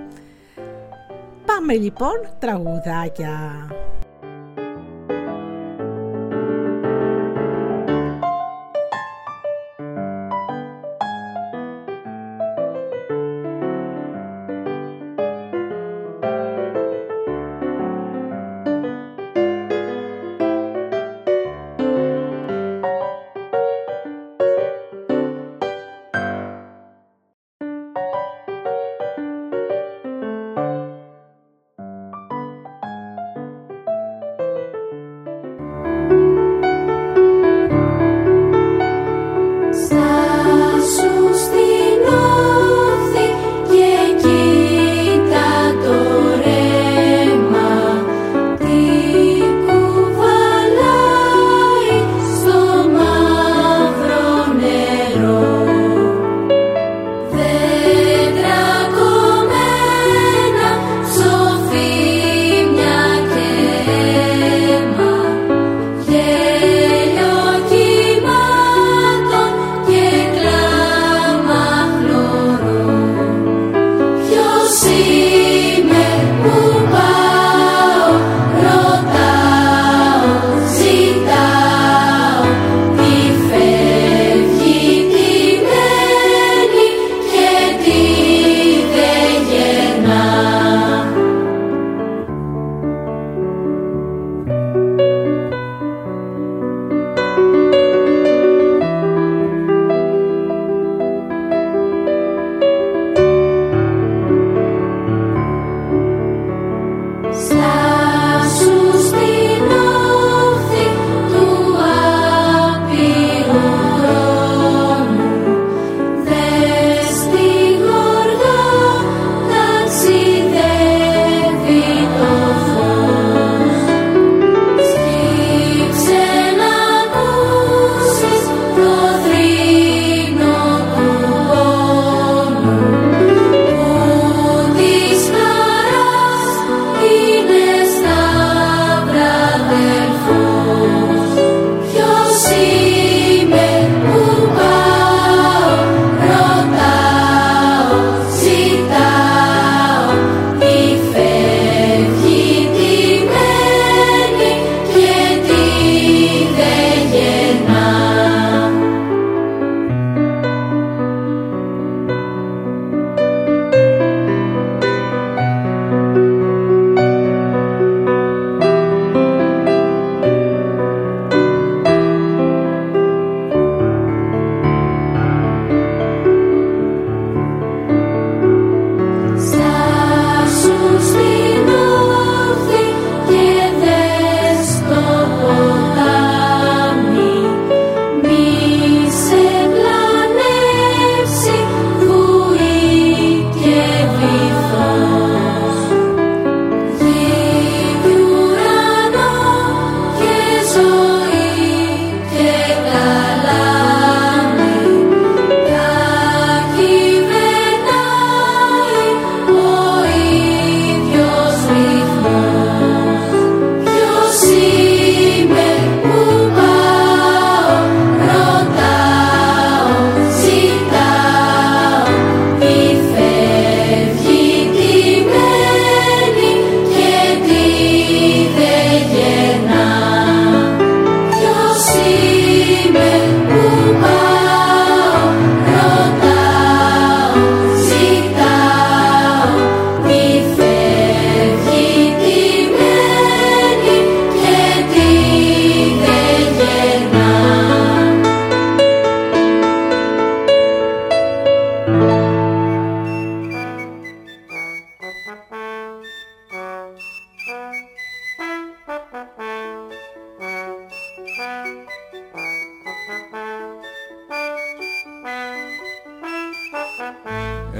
Πάμε 1.47 1.75
λοιπόν 1.75 2.29
τραγουδάκια. 2.39 3.67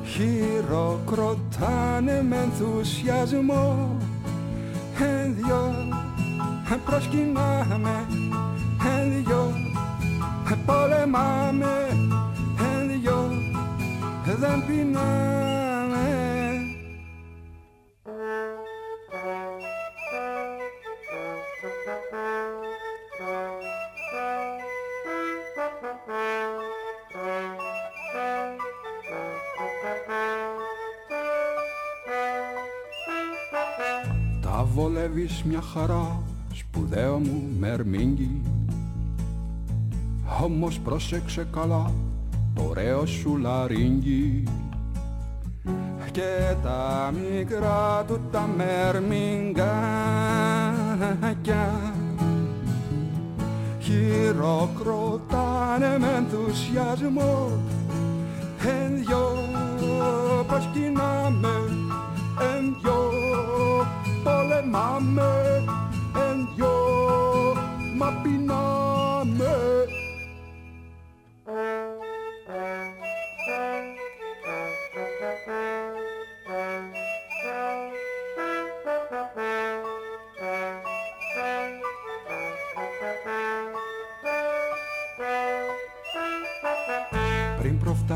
χειροκροτάνε 0.05 2.23
με 2.23 2.37
ενθουσιασμό. 2.37 3.97
Εν 4.99 5.35
δυο 5.35 5.73
προσκυνάμε 6.85 7.95
εν 7.99 8.07
δυο 8.09 8.20
πολεμάμε. 10.65 11.87
Εν 12.59 12.87
δυο 12.87 13.31
δεν 14.39 14.63
πεινάμε. 14.67 15.21
Βολεύεις 34.73 35.43
μια 35.43 35.61
χαρά 35.61 36.21
σπουδαίο 36.53 37.17
μου 37.17 37.49
μερμήγκι 37.59 38.41
όμως 40.43 40.79
πρόσεξε 40.79 41.47
καλά 41.51 41.91
το 42.55 42.63
ωραίο 42.69 43.05
σου 43.05 43.37
λαρίνγκι 43.37 44.43
και 46.11 46.55
τα 46.63 47.13
μικρά 47.13 48.03
του 48.07 48.19
τα 48.31 48.49
μερμηγκάκια 48.57 49.63
χειροκροτάνε 53.79 55.97
με 55.99 56.07
ενθουσιασμό. 56.17 57.51
Εν 58.65 58.95
δυο 58.95 59.37
προσκυνάμε 60.47 61.55
εν 62.39 62.75
δυο 62.81 63.11
πολεμάμε 64.23 65.63
εν 66.13 66.47
δυο 66.55 66.73
μα 67.97 68.07
πεινάμε 68.21 68.70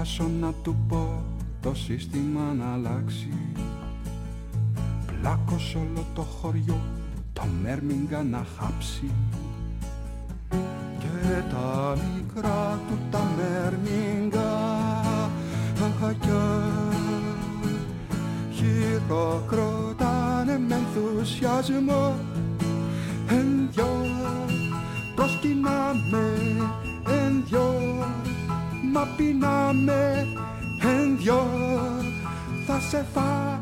Πριν 0.06 0.18
προφτάσω 0.18 0.40
να 0.40 0.54
του 0.64 0.76
πω 0.88 1.24
το 1.62 1.76
σύστημα 1.76 2.54
να 2.54 2.74
αλλάξει. 2.74 3.30
Πλάκος 5.06 5.76
όλο 5.76 6.06
το 6.16 6.22
χωριό 6.22 6.82
το 7.34 7.42
μέρμιγκα 7.62 8.24
να 8.24 8.46
χάψει. 8.58 9.12
Και 11.00 11.42
τα 11.52 11.98
μικρά 11.98 12.80
του 12.88 12.98
τα 13.12 13.24
μέρμιγκα 13.38 14.54
αγακιά 15.84 16.72
χειροκροτάνε 18.52 20.60
με 20.68 20.76
ενθουσιασμό. 20.76 22.16
Εν 23.28 23.70
δυο 23.72 24.06
προσκυνάμε 25.16 26.24
εν 27.06 27.44
δυο 27.48 28.05
μα 28.96 29.08
πεινάμε 29.18 30.28
εν 30.82 31.18
δυο 31.18 31.48
θα 32.68 32.80
σε 32.80 33.06
φάμε 33.14 33.60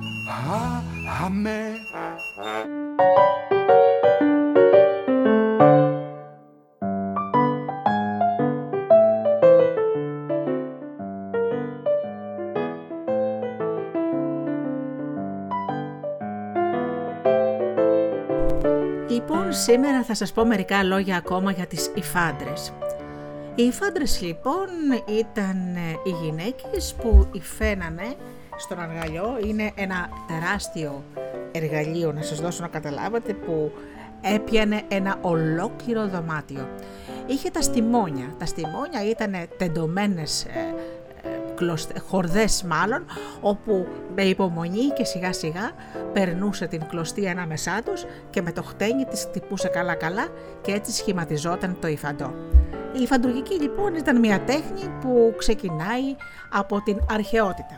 Αμέ. 1.26 1.72
Λοιπόν, 19.10 19.54
σήμερα 19.54 20.04
θα 20.04 20.15
σας 20.15 20.32
πω 20.34 20.46
μερικά 20.46 20.84
λόγια 20.84 21.17
ακόμα 21.17 21.52
για 21.52 21.65
τις 21.65 21.91
υφάντρες. 21.96 22.74
Οι 23.56 23.63
υφάντρες 23.63 24.22
λοιπόν 24.22 24.68
ήταν 25.20 25.76
ε, 25.76 25.80
οι 26.04 26.10
γυναίκες 26.24 26.96
που 27.02 27.28
υφαίνανε 27.32 28.16
στον 28.58 28.80
αργαλιό 28.80 29.38
είναι 29.46 29.72
ένα 29.76 30.10
τεράστιο 30.28 31.04
εργαλείο 31.52 32.12
να 32.12 32.22
σας 32.22 32.39
δώσω 32.39 32.62
να 32.62 32.68
καταλάβετε 32.68 33.34
που 33.34 33.72
έπιανε 34.22 34.82
ένα 34.88 35.18
ολόκληρο 35.22 36.08
δωμάτιο. 36.08 36.70
Είχε 37.26 37.50
τα 37.50 37.62
στιμόνια. 37.62 38.36
Τα 38.38 38.46
στιμόνια 38.46 39.10
ήταν 39.10 39.34
τεντωμένες 39.58 40.46
ε, 40.46 40.76
ε, 41.96 42.00
χορδές 42.00 42.63
μάλλον, 42.63 43.06
όπου 43.42 43.88
με 44.16 44.24
υπομονή 44.24 44.88
και 44.88 45.04
σιγά 45.04 45.34
σιγά 45.34 45.72
περνούσε 46.13 46.68
την 46.68 46.88
κλωστή 46.88 47.30
ανάμεσά 47.30 47.82
τους 47.86 48.06
και 48.30 48.42
με 48.42 48.52
το 48.52 48.63
χτένι 48.63 49.06
της 49.06 49.24
χτυπούσε 49.24 49.68
καλά 49.68 49.96
καλά 49.96 50.28
και 50.62 50.72
έτσι 50.72 50.92
σχηματιζόταν 50.92 51.78
το 51.80 51.88
υφαντό. 51.88 52.34
Η 52.97 53.01
υφαντουργική 53.01 53.53
λοιπόν 53.62 53.95
ήταν 53.95 54.19
μια 54.19 54.41
τέχνη 54.41 54.89
που 55.01 55.34
ξεκινάει 55.38 56.15
από 56.51 56.82
την 56.84 56.97
αρχαιότητα. 57.10 57.75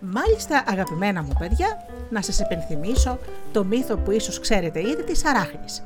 Μάλιστα 0.00 0.64
αγαπημένα 0.66 1.22
μου 1.22 1.32
παιδιά, 1.38 1.86
να 2.10 2.22
σας 2.22 2.40
επενθυμίσω 2.40 3.18
το 3.52 3.64
μύθο 3.64 3.96
που 3.96 4.10
ίσως 4.10 4.40
ξέρετε 4.40 4.80
ήδη 4.80 5.02
της 5.04 5.24
Αράχνης. 5.24 5.84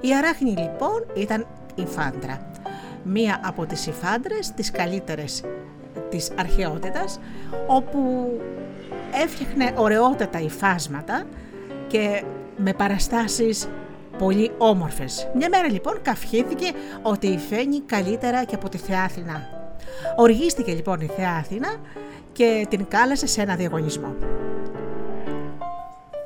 Η 0.00 0.14
Αράχνη 0.16 0.50
λοιπόν 0.50 1.06
ήταν 1.14 1.46
η 1.74 1.86
φάντρα. 1.86 2.50
Μία 3.02 3.40
από 3.44 3.66
τις 3.66 3.86
υφάντρες, 3.86 4.50
τις 4.50 4.70
καλύτερες 4.70 5.42
της 6.08 6.30
αρχαιότητας, 6.38 7.20
όπου 7.66 8.30
έφτιαχνε 9.22 9.72
ωραιότατα 9.76 10.40
υφάσματα 10.40 11.24
και 11.86 12.24
με 12.56 12.72
παραστάσεις 12.72 13.68
πολύ 14.20 14.50
όμορφες. 14.58 15.30
Μια 15.34 15.48
μέρα 15.48 15.70
λοιπόν 15.70 16.02
καυχήθηκε 16.02 16.72
ότι 17.02 17.26
υφαίνει 17.26 17.80
καλύτερα 17.80 18.44
και 18.44 18.54
από 18.54 18.68
τη 18.68 18.78
Θεά 18.78 19.02
Αθηνά. 19.02 19.48
Οργίστηκε 20.16 20.72
λοιπόν 20.72 21.00
η 21.00 21.10
Θεά 21.16 21.30
Αθηνά 21.30 21.76
και 22.32 22.66
την 22.68 22.86
κάλεσε 22.88 23.26
σε 23.26 23.42
ένα 23.42 23.54
διαγωνισμό. 23.56 24.14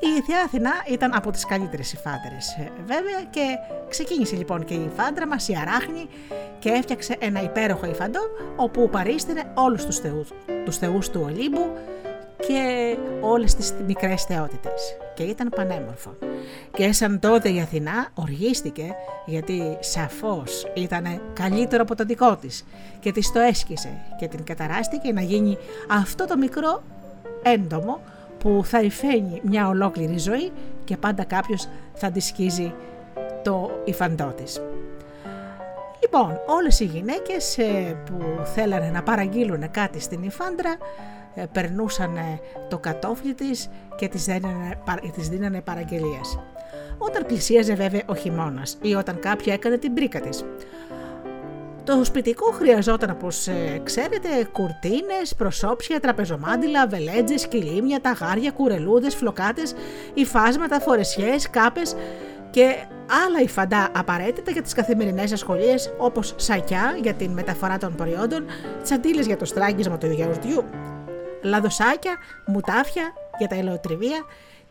Η 0.00 0.20
Θεία 0.20 0.42
Αθηνά 0.44 0.72
ήταν 0.90 1.14
από 1.14 1.30
τις 1.30 1.44
καλύτερες 1.46 1.92
υφάντρες 1.92 2.56
ε, 2.58 2.70
βέβαια 2.86 3.22
και 3.30 3.40
ξεκίνησε 3.88 4.36
λοιπόν 4.36 4.64
και 4.64 4.74
η 4.74 4.90
υφάντρα 4.92 5.26
μας 5.26 5.48
η 5.48 5.56
Αράχνη 5.60 6.08
και 6.58 6.68
έφτιαξε 6.68 7.16
ένα 7.18 7.42
υπέροχο 7.42 7.86
υφαντό 7.86 8.20
όπου 8.56 8.88
παρίστηνε 8.90 9.42
όλους 9.54 9.84
τους 9.84 9.98
θεούς, 9.98 10.32
τους 10.64 10.76
θεούς 10.76 11.10
του 11.10 11.20
Ολύμπου 11.24 11.70
και 12.36 12.96
όλες 13.20 13.54
τις 13.54 13.74
μικρές 13.86 14.22
θεότητες 14.22 14.96
και 15.14 15.22
ήταν 15.22 15.48
πανέμορφο. 15.56 16.16
Και 16.72 16.92
σαν 16.92 17.18
τότε 17.20 17.48
η 17.48 17.60
Αθηνά 17.60 18.08
οργίστηκε 18.14 18.94
γιατί 19.26 19.76
σαφώς 19.80 20.66
ήταν 20.74 21.20
καλύτερο 21.32 21.82
από 21.82 21.94
το 21.94 22.04
δικό 22.04 22.36
της 22.36 22.64
και 23.00 23.12
της 23.12 23.32
το 23.32 23.40
έσκησε 23.40 24.00
και 24.18 24.28
την 24.28 24.44
καταράστηκε 24.44 25.12
να 25.12 25.20
γίνει 25.20 25.58
αυτό 25.90 26.26
το 26.26 26.36
μικρό 26.36 26.82
έντομο 27.42 28.00
που 28.38 28.60
θα 28.64 28.80
υφαίνει 28.80 29.40
μια 29.44 29.68
ολόκληρη 29.68 30.18
ζωή 30.18 30.52
και 30.84 30.96
πάντα 30.96 31.24
κάποιος 31.24 31.68
θα 31.94 32.10
τη 32.10 32.20
σκίζει 32.20 32.74
το 33.42 33.70
υφαντό 33.84 34.34
της. 34.36 34.60
Λοιπόν, 36.02 36.40
όλες 36.46 36.80
οι 36.80 36.84
γυναίκες 36.84 37.58
ε, 37.58 37.96
που 38.04 38.44
θέλανε 38.44 38.90
να 38.90 39.02
παραγγείλουν 39.02 39.70
κάτι 39.70 40.00
στην 40.00 40.22
υφάντρα 40.22 40.70
ε, 40.70 40.76
περνούσαν 41.52 42.18
το 42.68 42.78
κατόφλι 42.78 43.34
της 43.34 43.70
και 43.96 44.08
τις 44.08 44.24
δίνανε, 44.24 44.78
τις 45.14 45.28
δίνανε 45.28 45.60
παραγγελίες. 45.60 46.38
Όταν 46.98 47.26
πλησίαζε 47.26 47.74
βέβαια 47.74 48.02
ο 48.06 48.14
χειμώνας 48.14 48.78
ή 48.82 48.94
όταν 48.94 49.18
κάποια 49.18 49.52
έκανε 49.52 49.78
την 49.78 49.94
πρίκα 49.94 50.20
της. 50.20 50.44
Το 51.84 52.04
σπιτικό 52.04 52.50
χρειαζόταν, 52.50 53.10
όπως 53.10 53.46
ε, 53.46 53.80
ξέρετε, 53.82 54.28
κουρτίνες, 54.52 55.34
προσώψια, 55.36 56.00
τραπεζομάντιλα, 56.00 56.86
βελέτζες, 56.86 57.48
κυλίμια, 57.48 58.00
ταγάρια, 58.00 58.50
κουρελούδες, 58.50 59.14
φλοκάτες, 59.14 59.74
υφάσματα, 60.14 60.80
φορεσιές, 60.80 61.50
κάπες 61.50 61.96
και 62.50 62.74
άλλα 63.26 63.40
υφαντά 63.42 63.88
απαραίτητα 63.94 64.50
για 64.50 64.62
τις 64.62 64.72
καθημερινές 64.72 65.32
ασχολίες 65.32 65.94
όπως 65.98 66.34
σακιά 66.36 66.98
για 67.02 67.14
την 67.14 67.30
μεταφορά 67.30 67.78
των 67.78 67.94
προϊόντων, 67.94 68.44
τσαντίλες 68.82 69.26
για 69.26 69.36
το 69.36 69.44
στράγγισμα 69.44 69.98
του 69.98 70.06
γιαουρτιού, 70.10 70.64
λαδοσάκια, 71.44 72.16
μουτάφια 72.46 73.12
για 73.38 73.48
τα 73.48 73.54
ελαιοτριβία 73.54 74.24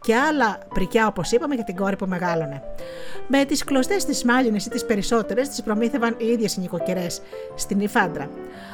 και 0.03 0.15
άλλα 0.15 0.57
πρικιά 0.73 1.07
όπως 1.07 1.31
είπαμε 1.31 1.55
για 1.55 1.63
την 1.63 1.75
κόρη 1.75 1.95
που 1.95 2.05
μεγάλωνε. 2.05 2.61
Με 3.27 3.45
τις 3.45 3.63
κλωστές 3.63 4.05
της 4.05 4.23
μάλινες 4.23 4.65
ή 4.65 4.69
τις 4.69 4.85
περισσότερες 4.85 5.49
τις 5.49 5.61
προμήθευαν 5.61 6.15
οι 6.17 6.25
ίδιες 6.25 6.55
οι 6.55 6.59
νοικοκυρές 6.59 7.21
στην 7.55 7.79
Ιφάντρα. 7.79 8.29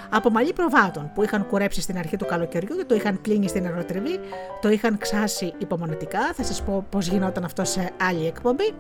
Από 0.09 0.29
μαλλί 0.29 0.53
προβάτων 0.53 1.11
που 1.13 1.23
είχαν 1.23 1.47
κουρέψει 1.47 1.81
στην 1.81 1.97
αρχή 1.97 2.17
του 2.17 2.25
καλοκαιριού 2.25 2.75
και 2.75 2.85
το 2.85 2.95
είχαν 2.95 3.21
κλείνει 3.21 3.47
στην 3.47 3.65
αεροτριβή, 3.65 4.19
το 4.61 4.69
είχαν 4.69 4.97
ξάσει 4.97 5.53
υπομονετικά. 5.57 6.33
Θα 6.33 6.43
σας 6.43 6.63
πω 6.63 6.85
πώς 6.89 7.07
γινόταν 7.07 7.43
αυτό 7.43 7.63
σε 7.63 7.91
άλλη 8.09 8.27
εκπομπή. 8.27 8.73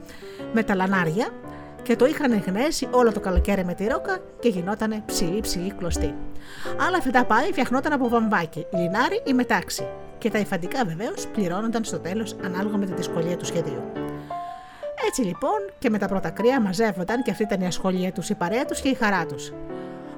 Με 0.53 0.63
τα 0.63 0.75
λανάρια 0.75 1.27
και 1.83 1.95
το 1.95 2.05
είχαν 2.05 2.43
γνέσει 2.45 2.87
όλο 2.91 3.11
το 3.11 3.19
καλοκαίρι 3.19 3.65
με 3.65 3.73
τη 3.73 3.87
ρόκα 3.87 4.17
και 4.39 4.49
γινόταν 4.49 5.03
ψηλή 5.05 5.41
ψηλή 5.41 5.73
κλωστή. 5.77 6.15
Άλλα 6.87 7.01
φετά 7.01 7.25
πάει 7.25 7.51
φτιαχνόταν 7.51 7.93
από 7.93 8.09
βαμβάκι, 8.09 8.65
λινάρι 8.73 9.21
ή 9.25 9.33
μετάξι 9.33 9.87
και 10.17 10.29
τα 10.29 10.39
υφαντικά 10.39 10.85
βεβαίως 10.85 11.27
πληρώνονταν 11.27 11.83
στο 11.83 11.99
τέλος 11.99 12.35
ανάλογα 12.43 12.77
με 12.77 12.85
τη 12.85 12.93
δυσκολία 12.93 13.37
του 13.37 13.45
σχεδίου. 13.45 13.81
Έτσι 15.07 15.21
λοιπόν 15.21 15.71
και 15.79 15.89
με 15.89 15.97
τα 15.97 16.07
πρώτα 16.07 16.29
κρύα 16.29 16.61
μαζεύονταν 16.61 17.23
και 17.23 17.31
αυτή 17.31 17.43
ήταν 17.43 17.61
η 17.61 17.65
ασχολία 17.65 18.11
τους, 18.11 18.29
η 18.29 18.35
παρέα 18.35 18.65
τους 18.65 18.81
και 18.81 18.89
η 18.89 18.93
χαρά 18.93 19.25
τους. 19.25 19.53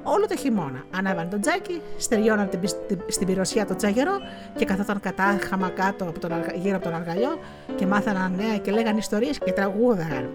Όλο 0.03 0.27
το 0.27 0.35
χειμώνα 0.37 0.83
ανέβαν 0.95 1.29
τον 1.29 1.41
τζάκι, 1.41 1.81
στεριώναν 1.97 2.49
την, 2.49 2.59
στην 3.07 3.27
πυροσιά 3.27 3.65
το 3.65 3.75
τζαγερό 3.75 4.17
και 4.55 4.65
καθόταν 4.65 4.99
κατάχαμα 4.99 5.69
κάτω 5.69 6.03
από 6.03 6.19
τον, 6.19 6.31
γύρω 6.55 6.75
από 6.75 6.85
τον 6.85 6.93
αργαλιό 6.95 7.39
και 7.75 7.85
μάθαναν 7.85 8.35
νέα 8.35 8.57
και 8.57 8.71
λέγαν 8.71 8.97
ιστορίες 8.97 9.37
και 9.37 9.51
τραγούδαγαν. 9.51 10.29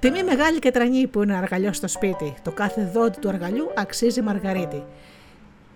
Τιμή 0.00 0.22
μεγάλη 0.22 0.58
και 0.58 0.70
τρανή 0.70 1.06
που 1.06 1.22
είναι 1.22 1.36
αργαλιός 1.36 1.76
στο 1.76 1.88
σπίτι. 1.88 2.34
Το 2.42 2.50
κάθε 2.50 2.90
δόντι 2.94 3.18
του 3.20 3.28
αργαλιού 3.28 3.70
αξίζει 3.76 4.22
μαργαρίτη. 4.22 4.84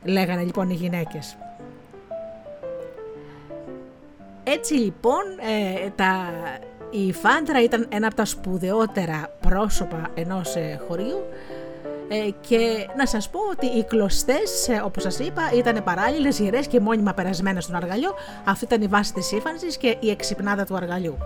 Λέγανε 0.05 0.43
λοιπόν 0.43 0.71
οι 0.71 0.75
γυναίκες. 0.75 1.37
Έτσι 4.45 4.75
λοιπόν 4.75 5.23
ε, 5.41 5.91
τα, 5.97 6.33
η 6.91 7.13
Φάντρα 7.13 7.63
ήταν 7.63 7.87
ένα 7.89 8.07
από 8.07 8.17
τα 8.17 8.25
σπουδαιότερα 8.25 9.37
πρόσωπα 9.41 10.11
ενός 10.15 10.57
ε, 10.57 10.81
χωρίου 10.89 11.25
ε, 11.31 11.64
και 12.41 12.87
να 12.97 13.07
σας 13.07 13.29
πω 13.31 13.39
ότι 13.51 13.67
οι 13.67 13.85
κλωστές, 13.85 14.69
ε, 14.69 14.83
όπως 14.85 15.03
σας 15.03 15.19
είπα, 15.19 15.43
ήταν 15.55 15.85
παράλληλες, 15.85 16.39
γυρές 16.39 16.67
και 16.67 16.81
μόνιμα 16.81 17.15
περασμένες 17.15 17.65
στον 17.65 17.77
αργαλιό. 17.77 18.15
Αυτή 18.45 18.65
ήταν 18.65 18.83
η 18.83 18.87
βάση 18.87 19.13
της 19.13 19.33
ύφανσης 19.33 19.77
και 19.77 19.97
η 20.01 20.11
εξυπνάδα 20.11 20.65
του 20.65 20.77
αργαλιού. 20.77 21.19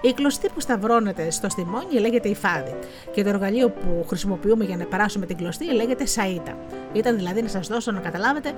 Η 0.00 0.12
κλωστή 0.12 0.48
που 0.54 0.60
σταυρώνεται 0.60 1.30
στο 1.30 1.48
στιμόνι 1.48 1.98
λέγεται 1.98 2.28
υφάδι 2.28 2.74
και 3.12 3.22
το 3.22 3.28
εργαλείο 3.28 3.70
που 3.70 4.04
χρησιμοποιούμε 4.08 4.64
για 4.64 4.76
να 4.76 4.84
περάσουμε 4.84 5.26
την 5.26 5.36
κλωστή 5.36 5.74
λέγεται 5.74 6.04
σαΐτα. 6.04 6.56
Ήταν 6.92 7.16
δηλαδή 7.16 7.42
να 7.42 7.48
σας 7.48 7.68
δώσω 7.68 7.90
να 7.90 8.00
καταλάβετε 8.00 8.52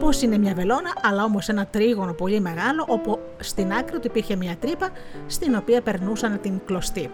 πώς 0.00 0.22
είναι 0.22 0.38
μια 0.38 0.54
βελόνα, 0.54 0.92
αλλά 1.02 1.24
όμως 1.24 1.48
ένα 1.48 1.66
τρίγωνο 1.66 2.12
πολύ 2.12 2.40
μεγάλο, 2.40 2.84
όπου 2.88 3.18
στην 3.40 3.72
άκρη 3.72 3.98
του 3.98 4.06
υπήρχε 4.06 4.36
μια 4.36 4.56
τρύπα 4.60 4.88
στην 5.26 5.56
οποία 5.56 5.82
περνούσαν 5.82 6.40
την 6.40 6.60
κλωστή. 6.64 7.10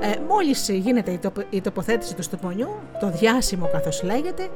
Ε, 0.00 0.20
μόλις 0.28 0.68
γίνεται 0.68 1.18
η, 1.50 1.60
τοποθέτηση 1.60 2.14
του 2.14 2.22
στοπονιού, 2.22 2.68
το 3.00 3.10
διάσημο 3.10 3.68
καθώς 3.72 4.02
λέγεται, 4.02 4.48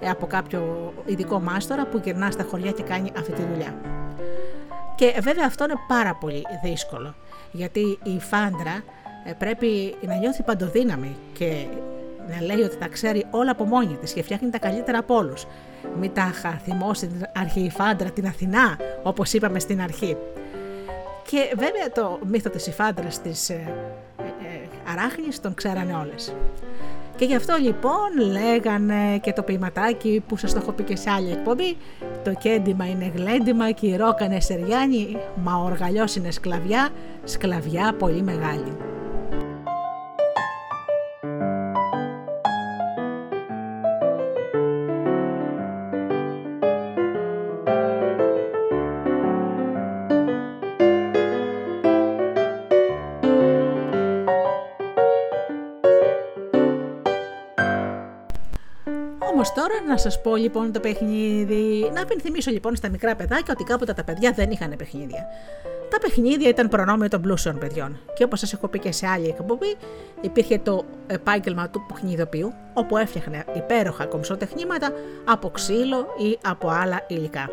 ε, 0.00 0.08
από 0.08 0.26
κάποιο 0.26 0.92
ειδικό 1.06 1.40
μάστορα 1.40 1.86
που 1.86 2.00
γυρνά 2.04 2.30
στα 2.30 2.42
χωριά 2.50 2.70
και 2.70 2.82
κάνει 2.82 3.12
αυτή 3.18 3.32
τη 3.32 3.42
δουλειά. 3.42 3.74
Και 4.94 5.18
βέβαια 5.20 5.44
αυτό 5.46 5.64
είναι 5.64 5.74
πάρα 5.88 6.14
πολύ 6.14 6.42
δύσκολο, 6.62 7.14
γιατί 7.52 7.98
η 8.02 8.20
φάντρα 8.20 8.82
ε, 9.24 9.32
πρέπει 9.32 9.94
να 10.00 10.14
νιώθει 10.14 10.42
παντοδύναμη 10.42 11.16
και 11.32 11.66
να 12.28 12.46
λέει 12.46 12.60
ότι 12.60 12.76
τα 12.76 12.88
ξέρει 12.88 13.26
όλα 13.30 13.50
από 13.50 13.64
μόνη 13.64 13.96
της 13.96 14.12
και 14.12 14.22
φτιάχνει 14.22 14.50
τα 14.50 14.58
καλύτερα 14.58 14.98
από 14.98 15.14
όλους. 15.14 15.46
Μην 15.98 16.12
τα 16.12 16.32
θυμώσει 16.64 17.06
την 17.06 17.26
αρχή 17.36 17.70
φάντρα, 17.70 18.10
την 18.10 18.26
Αθηνά, 18.26 18.76
όπως 19.02 19.32
είπαμε 19.32 19.58
στην 19.58 19.80
αρχή. 19.80 20.16
Και 21.26 21.52
βέβαια 21.56 21.90
το 21.94 22.18
μύθο 22.26 22.50
της 22.50 22.66
υφάντρας 22.66 23.22
της 23.22 23.50
ε, 24.86 24.92
αράχνης 24.92 25.40
τον 25.40 25.54
ξέρανε 25.54 25.94
όλες. 25.94 26.34
Και 27.16 27.24
γι' 27.24 27.34
αυτό 27.34 27.56
λοιπόν 27.60 28.30
λέγανε 28.30 29.18
και 29.18 29.32
το 29.32 29.42
ποιηματάκι 29.42 30.22
που 30.28 30.36
σας 30.36 30.52
το 30.52 30.58
έχω 30.62 30.72
πει 30.72 30.82
και 30.82 30.96
σε 30.96 31.10
άλλη 31.10 31.30
εκπομπή 31.30 31.76
το 32.24 32.32
κέντημα 32.34 32.86
είναι 32.86 33.12
γλέντημα 33.14 33.70
και 33.70 33.86
η 33.86 33.96
ρόκα 33.96 34.24
είναι 34.24 34.40
σεριάνι 34.40 35.16
μα 35.34 35.56
ο 35.56 35.64
οργαλιός 35.64 36.16
είναι 36.16 36.30
σκλαβιά, 36.30 36.88
σκλαβιά 37.24 37.94
πολύ 37.98 38.22
μεγάλη. 38.22 38.85
Να 59.86 59.96
σας 59.96 60.20
πω 60.20 60.36
λοιπόν 60.36 60.72
το 60.72 60.80
παιχνίδι. 60.80 61.90
Να 61.94 62.04
πενθυμίσω 62.04 62.50
λοιπόν 62.50 62.76
στα 62.76 62.88
μικρά 62.88 63.16
παιδάκια 63.16 63.54
ότι 63.54 63.64
κάποτε 63.64 63.92
τα 63.92 64.04
παιδιά 64.04 64.32
δεν 64.32 64.50
είχαν 64.50 64.74
παιχνίδια. 64.76 65.26
Τα 65.90 65.98
παιχνίδια 65.98 66.48
ήταν 66.48 66.68
προνόμιο 66.68 67.08
των 67.08 67.20
πλούσιων 67.20 67.58
παιδιών. 67.58 67.98
Και 68.14 68.24
όπως 68.24 68.38
σας 68.38 68.52
έχω 68.52 68.68
πει 68.68 68.78
και 68.78 68.92
σε 68.92 69.06
άλλη 69.06 69.28
εκπομπή, 69.28 69.76
υπήρχε 70.20 70.58
το 70.58 70.84
επάγγελμα 71.06 71.68
του 71.68 71.84
παιχνιδοποιού, 71.88 72.52
όπου 72.72 72.96
έφτιαχνε 72.96 73.44
υπέροχα 73.56 74.06
κομψοτεχνήματα 74.06 74.92
από 75.24 75.50
ξύλο 75.50 76.06
ή 76.18 76.38
από 76.44 76.68
άλλα 76.68 77.04
υλικά. 77.08 77.50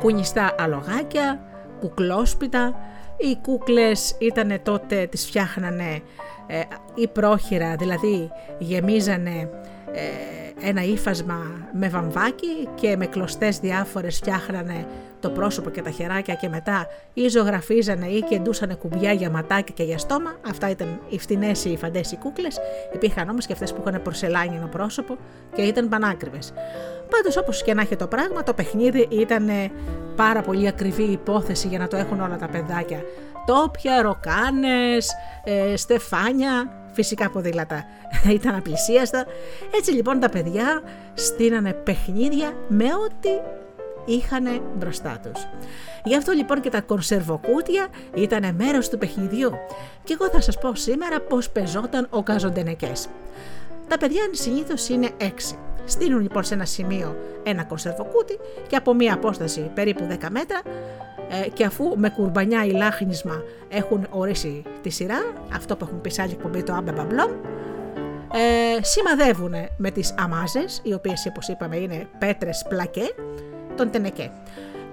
Κουνιστά 0.00 0.54
αλογάκια, 0.58 1.40
κουκλόσπιτα, 1.80 2.74
οι 3.16 3.36
κούκλες 3.42 4.16
ήταν 4.18 4.60
τότε, 4.62 5.06
τις 5.06 5.26
φτιάχνανε 5.26 6.02
ε, 6.46 6.60
ή 6.94 7.08
πρόχειρα, 7.08 7.76
δηλαδή 7.76 8.30
γεμίζανε 8.58 9.50
ε, 9.92 10.39
ένα 10.60 10.82
ύφασμα 10.82 11.68
με 11.72 11.88
βαμβάκι 11.88 12.68
και 12.74 12.96
με 12.96 13.06
κλωστές 13.06 13.58
διάφορες 13.58 14.16
φτιάχνανε 14.16 14.86
το 15.20 15.30
πρόσωπο 15.30 15.70
και 15.70 15.82
τα 15.82 15.90
χεράκια 15.90 16.34
και 16.34 16.48
μετά 16.48 16.86
ή 17.14 17.28
ζωγραφίζανε 17.28 18.06
ή 18.06 18.22
κεντούσανε 18.22 18.74
κουμπιά 18.74 19.12
για 19.12 19.30
ματάκι 19.30 19.72
και 19.72 19.82
για 19.82 19.98
στόμα. 19.98 20.34
Αυτά 20.50 20.70
ήταν 20.70 21.00
οι 21.08 21.18
φτηνές 21.18 21.64
ή 21.64 21.70
οι 21.70 21.76
φαντές 21.76 22.12
οι 22.12 22.16
κούκλες. 22.16 22.58
Υπήρχαν 22.94 23.28
όμως 23.28 23.46
και 23.46 23.52
αυτές 23.52 23.72
που 23.72 23.82
είχαν 23.86 24.02
πορσελάνινο 24.02 24.66
πρόσωπο 24.66 25.16
και 25.54 25.62
ήταν 25.62 25.88
πανάκριβες. 25.88 26.52
Πάντως, 27.10 27.36
όπως 27.36 27.62
και 27.62 27.74
να 27.74 27.82
έχει 27.82 27.96
το 27.96 28.06
πράγμα, 28.06 28.42
το 28.42 28.54
παιχνίδι 28.54 29.06
ήταν 29.10 29.48
πάρα 30.16 30.40
πολύ 30.40 30.68
ακριβή 30.68 31.02
υπόθεση 31.02 31.68
για 31.68 31.78
να 31.78 31.88
το 31.88 31.96
έχουν 31.96 32.20
όλα 32.20 32.36
τα 32.36 32.48
παιδάκια. 32.48 33.02
Τόπια, 33.46 34.02
ροκάνες, 34.02 35.10
ε, 35.44 35.76
στεφάνια, 35.76 36.79
φυσικά 37.00 37.30
ποδήλατα 37.30 37.84
ήταν 38.38 38.54
απλησίαστα. 38.54 39.26
Έτσι 39.76 39.90
λοιπόν 39.90 40.20
τα 40.20 40.28
παιδιά 40.28 40.82
στείνανε 41.14 41.72
παιχνίδια 41.72 42.54
με 42.68 42.84
ό,τι 42.84 43.28
είχαν 44.04 44.62
μπροστά 44.76 45.20
τους. 45.22 45.46
Γι' 46.04 46.16
αυτό 46.16 46.32
λοιπόν 46.32 46.60
και 46.60 46.70
τα 46.70 46.80
κονσερβοκούτια 46.80 47.86
ήταν 48.14 48.54
μέρος 48.54 48.88
του 48.88 48.98
παιχνιδιού 48.98 49.50
και 50.04 50.16
εγώ 50.20 50.30
θα 50.30 50.40
σας 50.40 50.58
πω 50.58 50.74
σήμερα 50.74 51.20
πώς 51.20 51.50
πεζόταν 51.50 52.06
ο 52.10 52.22
καζοντενεκές. 52.22 53.08
Τα 53.88 53.98
παιδιά 53.98 54.22
συνήθως 54.30 54.88
είναι 54.88 55.10
έξι. 55.16 55.58
Στείλουν 55.84 56.20
λοιπόν 56.20 56.44
σε 56.44 56.54
ένα 56.54 56.64
σημείο 56.64 57.16
ένα 57.42 57.64
κονσερβοκούτι 57.64 58.38
και 58.68 58.76
από 58.76 58.94
μία 58.94 59.14
απόσταση 59.14 59.70
περίπου 59.74 60.06
10 60.20 60.28
μέτρα 60.30 60.62
ε, 61.30 61.48
και 61.48 61.64
αφού 61.64 61.92
με 61.96 62.08
κουρμπανιά 62.08 62.64
ή 62.64 62.70
λάχνισμα 62.70 63.42
έχουν 63.68 64.06
ορίσει 64.10 64.62
τη 64.82 64.90
σειρά, 64.90 65.18
αυτό 65.54 65.76
που 65.76 65.84
έχουν 65.84 66.00
πει 66.00 66.10
σε 66.10 66.22
άλλη 66.22 66.32
εκπομπή 66.32 66.62
το 66.62 66.72
άμπεμπαμπλόμ, 66.72 67.30
ε, 68.32 68.82
σημαδεύουν 68.82 69.54
με 69.76 69.90
τις 69.90 70.14
αμάζες, 70.18 70.80
οι 70.84 70.92
οποίες 70.92 71.26
όπως 71.28 71.48
είπαμε 71.48 71.76
είναι 71.76 72.08
πέτρες 72.18 72.66
πλακέ, 72.68 73.14
τον 73.76 73.90
τενεκέ. 73.90 74.30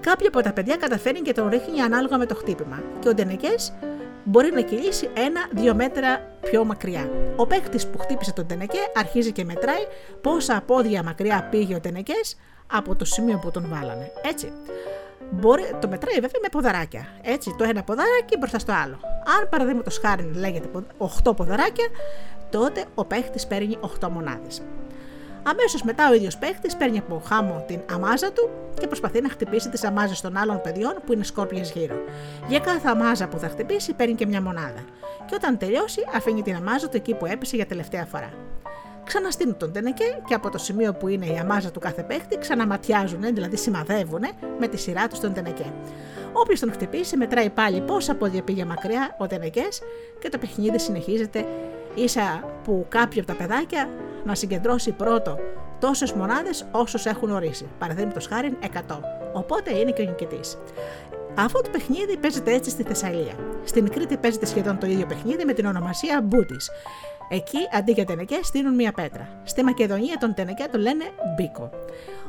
Κάποιο 0.00 0.26
από 0.28 0.42
τα 0.42 0.52
παιδιά 0.52 0.76
καταφέρνει 0.76 1.20
και 1.20 1.32
τον 1.32 1.48
ρίχνει 1.48 1.80
ανάλογα 1.80 2.18
με 2.18 2.26
το 2.26 2.34
χτύπημα 2.34 2.82
και 3.00 3.08
ο 3.08 3.14
τενεκές 3.14 3.72
μπορεί 4.24 4.52
να 4.52 4.60
κυλήσει 4.60 5.08
ένα-δύο 5.14 5.74
μέτρα 5.74 6.20
πιο 6.40 6.64
μακριά. 6.64 7.10
Ο 7.36 7.46
παίκτης 7.46 7.86
που 7.86 7.98
χτύπησε 7.98 8.32
τον 8.32 8.46
τενεκέ 8.46 8.78
αρχίζει 8.94 9.32
και 9.32 9.44
μετράει 9.44 9.86
πόσα 10.20 10.62
πόδια 10.66 11.02
μακριά 11.02 11.48
πήγε 11.50 11.74
ο 11.74 11.80
τενεκές 11.80 12.36
από 12.66 12.94
το 12.94 13.04
σημείο 13.04 13.38
που 13.38 13.50
τον 13.50 13.66
βάλανε. 13.68 14.12
Έτσι. 14.28 14.52
Μπορεί, 15.30 15.62
το 15.80 15.88
μετράει 15.88 16.14
βέβαια 16.14 16.40
με 16.42 16.48
ποδαράκια. 16.50 17.06
Έτσι, 17.22 17.54
το 17.58 17.64
ένα 17.64 17.82
ποδαράκι 17.82 18.36
μπροστά 18.38 18.58
στο 18.58 18.72
άλλο. 18.72 18.98
Αν 19.38 19.48
παραδείγματος 19.48 19.98
χάρη 19.98 20.30
λέγεται 20.34 20.68
8 21.24 21.36
ποδαράκια, 21.36 21.86
τότε 22.50 22.84
ο 22.94 23.04
παίχτης 23.04 23.46
παίρνει 23.46 23.78
8 24.00 24.08
μονάδες. 24.08 24.62
Αμέσως 25.42 25.82
μετά 25.82 26.08
ο 26.10 26.14
ίδιος 26.14 26.38
παίχτης 26.38 26.76
παίρνει 26.76 26.98
από 26.98 27.22
χάμο 27.26 27.64
την 27.66 27.80
αμάζα 27.92 28.32
του 28.32 28.50
και 28.80 28.86
προσπαθεί 28.86 29.20
να 29.20 29.28
χτυπήσει 29.28 29.68
τις 29.68 29.84
αμάζες 29.84 30.20
των 30.20 30.36
άλλων 30.36 30.60
παιδιών 30.60 30.94
που 31.06 31.12
είναι 31.12 31.24
σκόρπιες 31.24 31.70
γύρω. 31.70 31.96
Για 32.48 32.58
κάθε 32.58 32.88
αμάζα 32.88 33.28
που 33.28 33.38
θα 33.38 33.48
χτυπήσει 33.48 33.92
παίρνει 33.92 34.14
και 34.14 34.26
μια 34.26 34.42
μονάδα. 34.42 34.84
Και 35.26 35.34
όταν 35.34 35.58
τελειώσει, 35.58 36.00
αφήνει 36.14 36.42
την 36.42 36.54
αμάζα 36.54 36.88
του 36.88 36.96
εκεί 36.96 37.14
που 37.14 37.26
έπεσε 37.26 37.56
για 37.56 37.66
τελευταία 37.66 38.04
φορά. 38.04 38.30
Ξαναστείνουν 39.08 39.56
τον 39.56 39.72
τενεκέ 39.72 40.20
και 40.26 40.34
από 40.34 40.50
το 40.50 40.58
σημείο 40.58 40.92
που 40.94 41.08
είναι 41.08 41.26
η 41.26 41.38
αμάζα 41.38 41.70
του 41.70 41.80
κάθε 41.80 42.02
παίχτη 42.02 42.38
ξαναματιάζουν, 42.38 43.20
δηλαδή 43.20 43.56
σημαδεύουν 43.56 44.22
με 44.58 44.68
τη 44.68 44.76
σειρά 44.76 45.08
τους 45.08 45.20
τον 45.20 45.32
τενεκέ. 45.32 45.72
Όποιος 46.32 46.60
τον 46.60 46.72
χτυπήσει, 46.72 47.16
μετράει 47.16 47.50
πάλι 47.50 47.80
πόσα 47.80 48.14
πόδια 48.14 48.42
πήγε 48.42 48.64
μακριά 48.64 49.16
ο 49.18 49.26
τενεκές 49.26 49.80
και 50.18 50.28
το 50.28 50.38
παιχνίδι 50.38 50.78
συνεχίζεται 50.78 51.46
ίσα 51.94 52.44
που 52.64 52.86
κάποιο 52.88 53.22
από 53.22 53.32
τα 53.32 53.36
παιδάκια 53.36 53.88
να 54.24 54.34
συγκεντρώσει 54.34 54.92
πρώτο 54.92 55.38
τόσες 55.80 56.12
μονάδες 56.12 56.66
όσε 56.70 57.08
έχουν 57.08 57.30
ορίσει. 57.30 57.68
Παραδείγματος 57.78 58.26
χάρη 58.26 58.56
100. 58.88 58.98
Οπότε 59.32 59.78
είναι 59.78 59.90
και 59.90 60.02
ο 60.02 60.04
νικητής. 60.04 60.58
Αυτό 61.34 61.60
το 61.60 61.70
παιχνίδι 61.70 62.16
παίζεται 62.16 62.52
έτσι 62.52 62.70
στη 62.70 62.82
Θεσσαλία. 62.82 63.34
Στην 63.64 63.88
Κρήτη 63.90 64.16
παίζεται 64.16 64.46
σχεδόν 64.46 64.78
το 64.78 64.86
ίδιο 64.86 65.06
παιχνίδι 65.06 65.44
με 65.44 65.52
την 65.52 65.66
ονομασία 65.66 66.20
Μπούτης. 66.24 66.70
Εκεί 67.28 67.58
αντί 67.72 67.92
για 67.92 68.04
τενεκέ 68.04 68.38
στείλουν 68.42 68.74
μία 68.74 68.92
πέτρα. 68.92 69.28
Στη 69.44 69.64
Μακεδονία 69.64 70.16
τον 70.16 70.34
τενεκέ 70.34 70.64
το 70.70 70.78
λένε 70.78 71.04
μπίκο. 71.36 71.70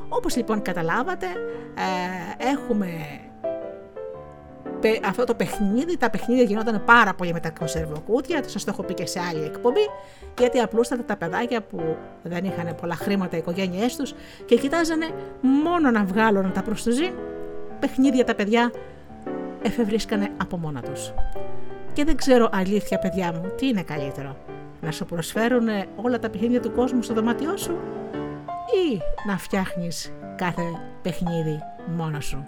Όπως 0.10 0.36
λοιπόν 0.36 0.62
καταλάβατε 0.62 1.26
ε, 1.76 2.50
έχουμε 2.50 2.88
αυτό 5.06 5.24
το 5.24 5.36
παιχνίδι, 5.36 5.98
τα 5.98 6.10
παιχνίδια 6.10 6.44
γινόταν 6.44 6.84
πάρα 6.86 7.14
πολύ 7.14 7.34
με 7.34 7.40
τα 7.40 7.50
κονσερβοκούτια, 7.50 8.44
σας 8.46 8.64
το 8.64 8.72
έχω 8.74 8.84
πει 8.84 8.94
και 8.94 9.06
σε 9.06 9.20
άλλη 9.30 9.44
εκπομπή, 9.44 9.90
γιατί 10.40 10.60
απλούστατα 10.60 11.04
τα 11.04 11.18
παιδάκια 11.18 11.62
που 11.62 11.98
δεν 12.24 12.46
είχαν 12.46 12.76
πολλά 12.82 12.96
χρήματα 12.96 13.36
οι 13.36 13.40
οικογένειές 13.40 13.96
τους 13.96 14.14
και 14.46 14.56
κοιτάζανε 14.56 15.06
μόνο 15.64 15.92
να 15.92 16.04
βγάλουν 16.04 16.52
τα 16.52 16.62
προστουζή, 16.62 17.14
παιχνίδια 17.80 18.26
τα 18.26 18.36
παιδιά 18.36 18.72
εφευρίσκανε 19.62 20.30
από 20.42 20.58
μόνα 20.58 20.82
τους. 20.82 21.14
Και 21.94 22.04
δεν 22.04 22.16
ξέρω 22.16 22.50
αλήθεια, 22.52 23.00
παιδιά 23.00 23.34
μου, 23.34 23.52
τι 23.58 23.68
είναι 23.68 23.84
καλύτερο. 23.84 24.38
Να 24.82 24.92
σου 24.92 25.06
προσφέρουν 25.06 25.68
όλα 25.96 26.20
τα 26.20 26.30
παιχνίδια 26.30 26.60
του 26.62 26.72
κόσμου 26.72 27.02
στο 27.02 27.14
δωμάτιό 27.14 27.58
σου 27.58 27.78
ή 28.92 29.02
να 29.28 29.38
φτιάχνεις 29.38 30.14
κάθε 30.36 30.64
παιχνίδι 31.02 31.60
μόνος 31.96 32.26
σου. 32.26 32.46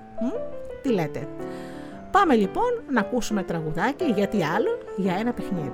Τι 0.81 0.91
λέτε. 0.93 1.27
Πάμε 2.11 2.35
λοιπόν 2.35 2.83
να 2.89 2.99
ακούσουμε 2.99 3.43
τραγουδάκι 3.43 4.05
γιατί 4.05 4.43
άλλο 4.43 4.77
για 4.97 5.15
ένα 5.15 5.33
παιχνίδι. 5.33 5.73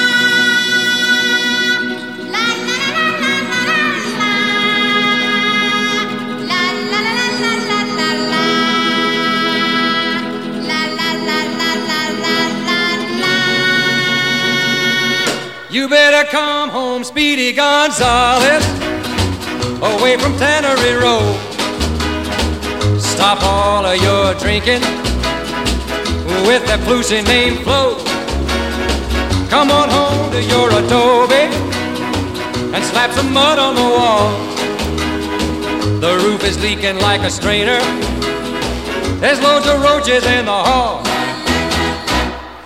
You 15.81 15.89
better 15.89 16.29
come 16.29 16.69
home, 16.69 17.03
Speedy 17.03 17.51
Gonzales, 17.53 18.63
away 19.81 20.15
from 20.15 20.37
Tannery 20.37 20.93
Road. 20.93 21.35
Stop 23.01 23.41
all 23.41 23.83
of 23.83 23.97
your 23.99 24.35
drinking 24.35 24.81
with 26.45 26.63
that 26.67 26.81
flusy 26.85 27.25
name 27.25 27.63
Flo. 27.63 27.97
Come 29.49 29.71
on 29.71 29.89
home 29.89 30.31
to 30.33 30.43
your 30.43 30.69
adobe 30.69 31.49
and 32.75 32.83
slap 32.85 33.09
some 33.09 33.33
mud 33.33 33.57
on 33.57 33.73
the 33.73 33.81
wall. 33.81 34.29
The 35.99 36.13
roof 36.23 36.43
is 36.43 36.61
leaking 36.61 36.99
like 36.99 37.21
a 37.21 37.31
strainer. 37.31 37.79
There's 39.19 39.41
loads 39.41 39.65
of 39.65 39.81
roaches 39.81 40.23
in 40.27 40.45
the 40.45 40.51
hall. 40.51 41.03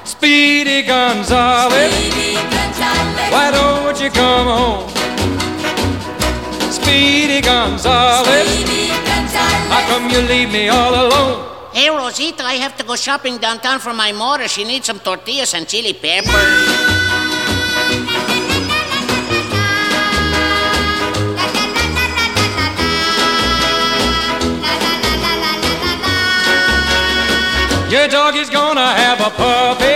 Speedy 0.04 0.82
Gonzales, 0.82 2.34
why 3.31 3.51
don't 3.51 3.99
you 4.01 4.09
come 4.09 4.47
home? 4.47 4.89
Speedy 6.71 7.41
Gonzales, 7.41 8.27
how 9.69 9.81
come 9.89 10.09
you 10.09 10.21
leave 10.21 10.51
me 10.51 10.69
all 10.69 10.93
alone? 10.93 11.51
Hey, 11.73 11.89
Rosita, 11.89 12.43
I 12.43 12.53
have 12.53 12.77
to 12.77 12.83
go 12.85 12.95
shopping 12.95 13.37
downtown 13.37 13.79
for 13.79 13.93
my 13.93 14.11
mother. 14.13 14.47
She 14.47 14.63
needs 14.63 14.85
some 14.85 14.99
tortillas 14.99 15.53
and 15.53 15.67
chili 15.67 15.93
peppers. 15.93 16.95
Your 27.91 28.07
dog 28.07 28.35
is 28.35 28.49
gonna 28.49 28.87
have 28.93 29.21
a 29.21 29.29
puppy, 29.29 29.95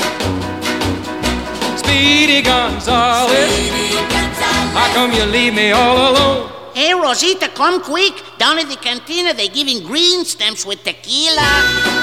Speedy 1.91 2.41
Gonzales. 2.41 3.51
How 4.73 4.93
come 4.93 5.11
you 5.11 5.25
leave 5.25 5.53
me 5.53 5.71
all 5.71 5.97
alone? 6.13 6.49
Hey, 6.73 6.93
Rosita, 6.93 7.49
come 7.49 7.81
quick. 7.81 8.13
Down 8.37 8.57
at 8.59 8.69
the 8.69 8.77
cantina, 8.77 9.33
they're 9.33 9.49
giving 9.49 9.83
green 9.83 10.23
stamps 10.23 10.65
with 10.65 10.81
tequila. 10.85 12.00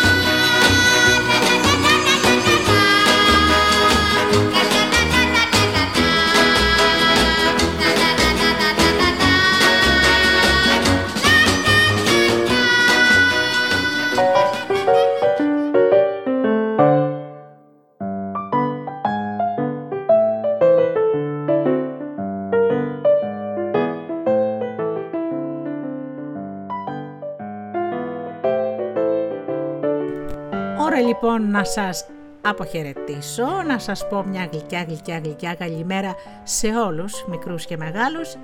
Ώρα 31.38 31.46
λοιπόν 31.46 31.61
να 31.61 31.64
σας 31.64 32.07
αποχαιρετήσω, 32.40 33.62
να 33.66 33.79
σας 33.79 34.09
πω 34.09 34.22
μια 34.22 34.48
γλυκιά 34.53 34.83
γλυκιά 34.83 35.18
γλυκιά 35.18 35.55
καλημέρα 35.55 36.14
σε 36.42 36.66
όλους, 36.66 37.24
μικρούς 37.29 37.66
και 37.66 37.77
μεγάλους, 37.77 38.37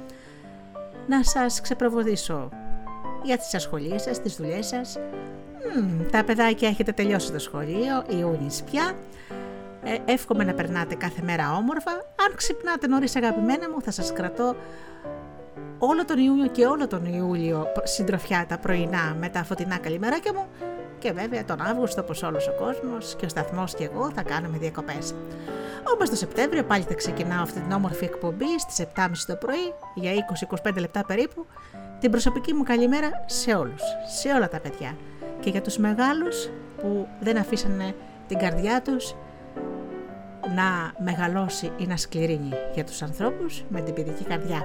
να 1.06 1.24
σας 1.24 1.60
ξεπροβοδήσω 1.60 2.48
για 3.22 3.38
τις 3.38 3.54
ασχολίες 3.54 4.02
σας, 4.02 4.20
τις 4.20 4.36
δουλειές 4.36 4.66
σας. 4.66 4.98
Μμμ, 5.76 6.10
τα 6.10 6.24
παιδάκια 6.24 6.68
έχετε 6.68 6.92
τελειώσει 6.92 7.32
το 7.32 7.38
σχολείο, 7.38 8.04
Ιούνις 8.08 8.62
πια. 8.62 8.92
Ε, 9.84 10.12
εύχομαι 10.12 10.44
να 10.44 10.54
περνάτε 10.54 10.94
κάθε 10.94 11.22
μέρα 11.22 11.56
όμορφα. 11.56 11.90
Αν 11.92 12.34
ξυπνάτε 12.36 12.86
νωρίς 12.86 13.16
αγαπημένα 13.16 13.70
μου 13.70 13.80
θα 13.82 13.90
σας 13.90 14.12
κρατώ 14.12 14.56
όλο 15.78 16.04
τον 16.04 16.18
Ιούνιο 16.18 16.46
και 16.46 16.66
όλο 16.66 16.86
τον 16.86 17.04
Ιούλιο 17.04 17.66
συντροφιά 17.82 18.44
τα 18.48 18.58
πρωινά 18.58 19.16
με 19.20 19.28
τα 19.28 19.44
φωτεινά 19.44 19.78
καλημεράκια 19.78 20.32
μου 20.32 20.46
και 21.04 21.12
βέβαια 21.12 21.44
τον 21.44 21.60
Αύγουστο 21.60 22.02
όπως 22.02 22.22
όλος 22.22 22.48
ο 22.48 22.52
κόσμος 22.52 23.14
και 23.18 23.24
ο 23.24 23.28
σταθμός 23.28 23.74
και 23.74 23.84
εγώ 23.84 24.10
θα 24.14 24.22
κάνουμε 24.22 24.58
διακοπές. 24.58 25.14
Όμως 25.94 26.10
το 26.10 26.16
Σεπτέμβριο 26.16 26.64
πάλι 26.64 26.82
θα 26.82 26.94
ξεκινάω 26.94 27.42
αυτή 27.42 27.60
την 27.60 27.72
όμορφη 27.72 28.04
εκπομπή 28.04 28.58
στις 28.58 28.86
7.30 28.94 29.08
το 29.26 29.36
πρωί 29.36 29.74
για 29.94 30.12
20-25 30.64 30.78
λεπτά 30.78 31.04
περίπου 31.06 31.46
την 32.00 32.10
προσωπική 32.10 32.54
μου 32.54 32.62
καλημέρα 32.62 33.10
σε 33.26 33.54
όλους, 33.54 33.82
σε 34.20 34.28
όλα 34.28 34.48
τα 34.48 34.60
παιδιά 34.60 34.96
και 35.40 35.50
για 35.50 35.62
τους 35.62 35.76
μεγάλους 35.76 36.48
που 36.80 37.08
δεν 37.20 37.36
αφήσανε 37.38 37.94
την 38.28 38.38
καρδιά 38.38 38.82
τους 38.82 39.14
να 40.54 40.92
μεγαλώσει 41.04 41.72
ή 41.76 41.86
να 41.86 41.96
σκληρύνει 41.96 42.52
για 42.74 42.84
τους 42.84 43.02
ανθρώπους 43.02 43.64
με 43.68 43.80
την 43.80 43.94
παιδική 43.94 44.24
καρδιά. 44.24 44.62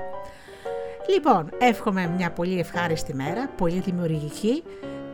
Λοιπόν, 1.14 1.50
εύχομαι 1.60 2.14
μια 2.18 2.32
πολύ 2.32 2.60
ευχάριστη 2.60 3.16
μέρα, 3.16 3.50
πολύ 3.58 3.80
δημιουργική, 3.80 4.64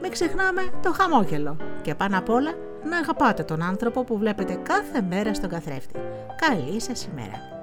μην 0.05 0.13
ξεχνάμε 0.13 0.69
το 0.81 0.93
χαμόγελο 0.93 1.57
και 1.81 1.95
πάνω 1.95 2.17
απ' 2.17 2.29
όλα 2.29 2.51
να 2.89 2.97
αγαπάτε 2.97 3.43
τον 3.43 3.61
άνθρωπο 3.61 4.03
που 4.03 4.17
βλέπετε 4.17 4.59
κάθε 4.63 5.01
μέρα 5.01 5.33
στον 5.33 5.49
καθρέφτη. 5.49 5.99
Καλή 6.35 6.81
σας 6.81 7.05
ημέρα! 7.05 7.54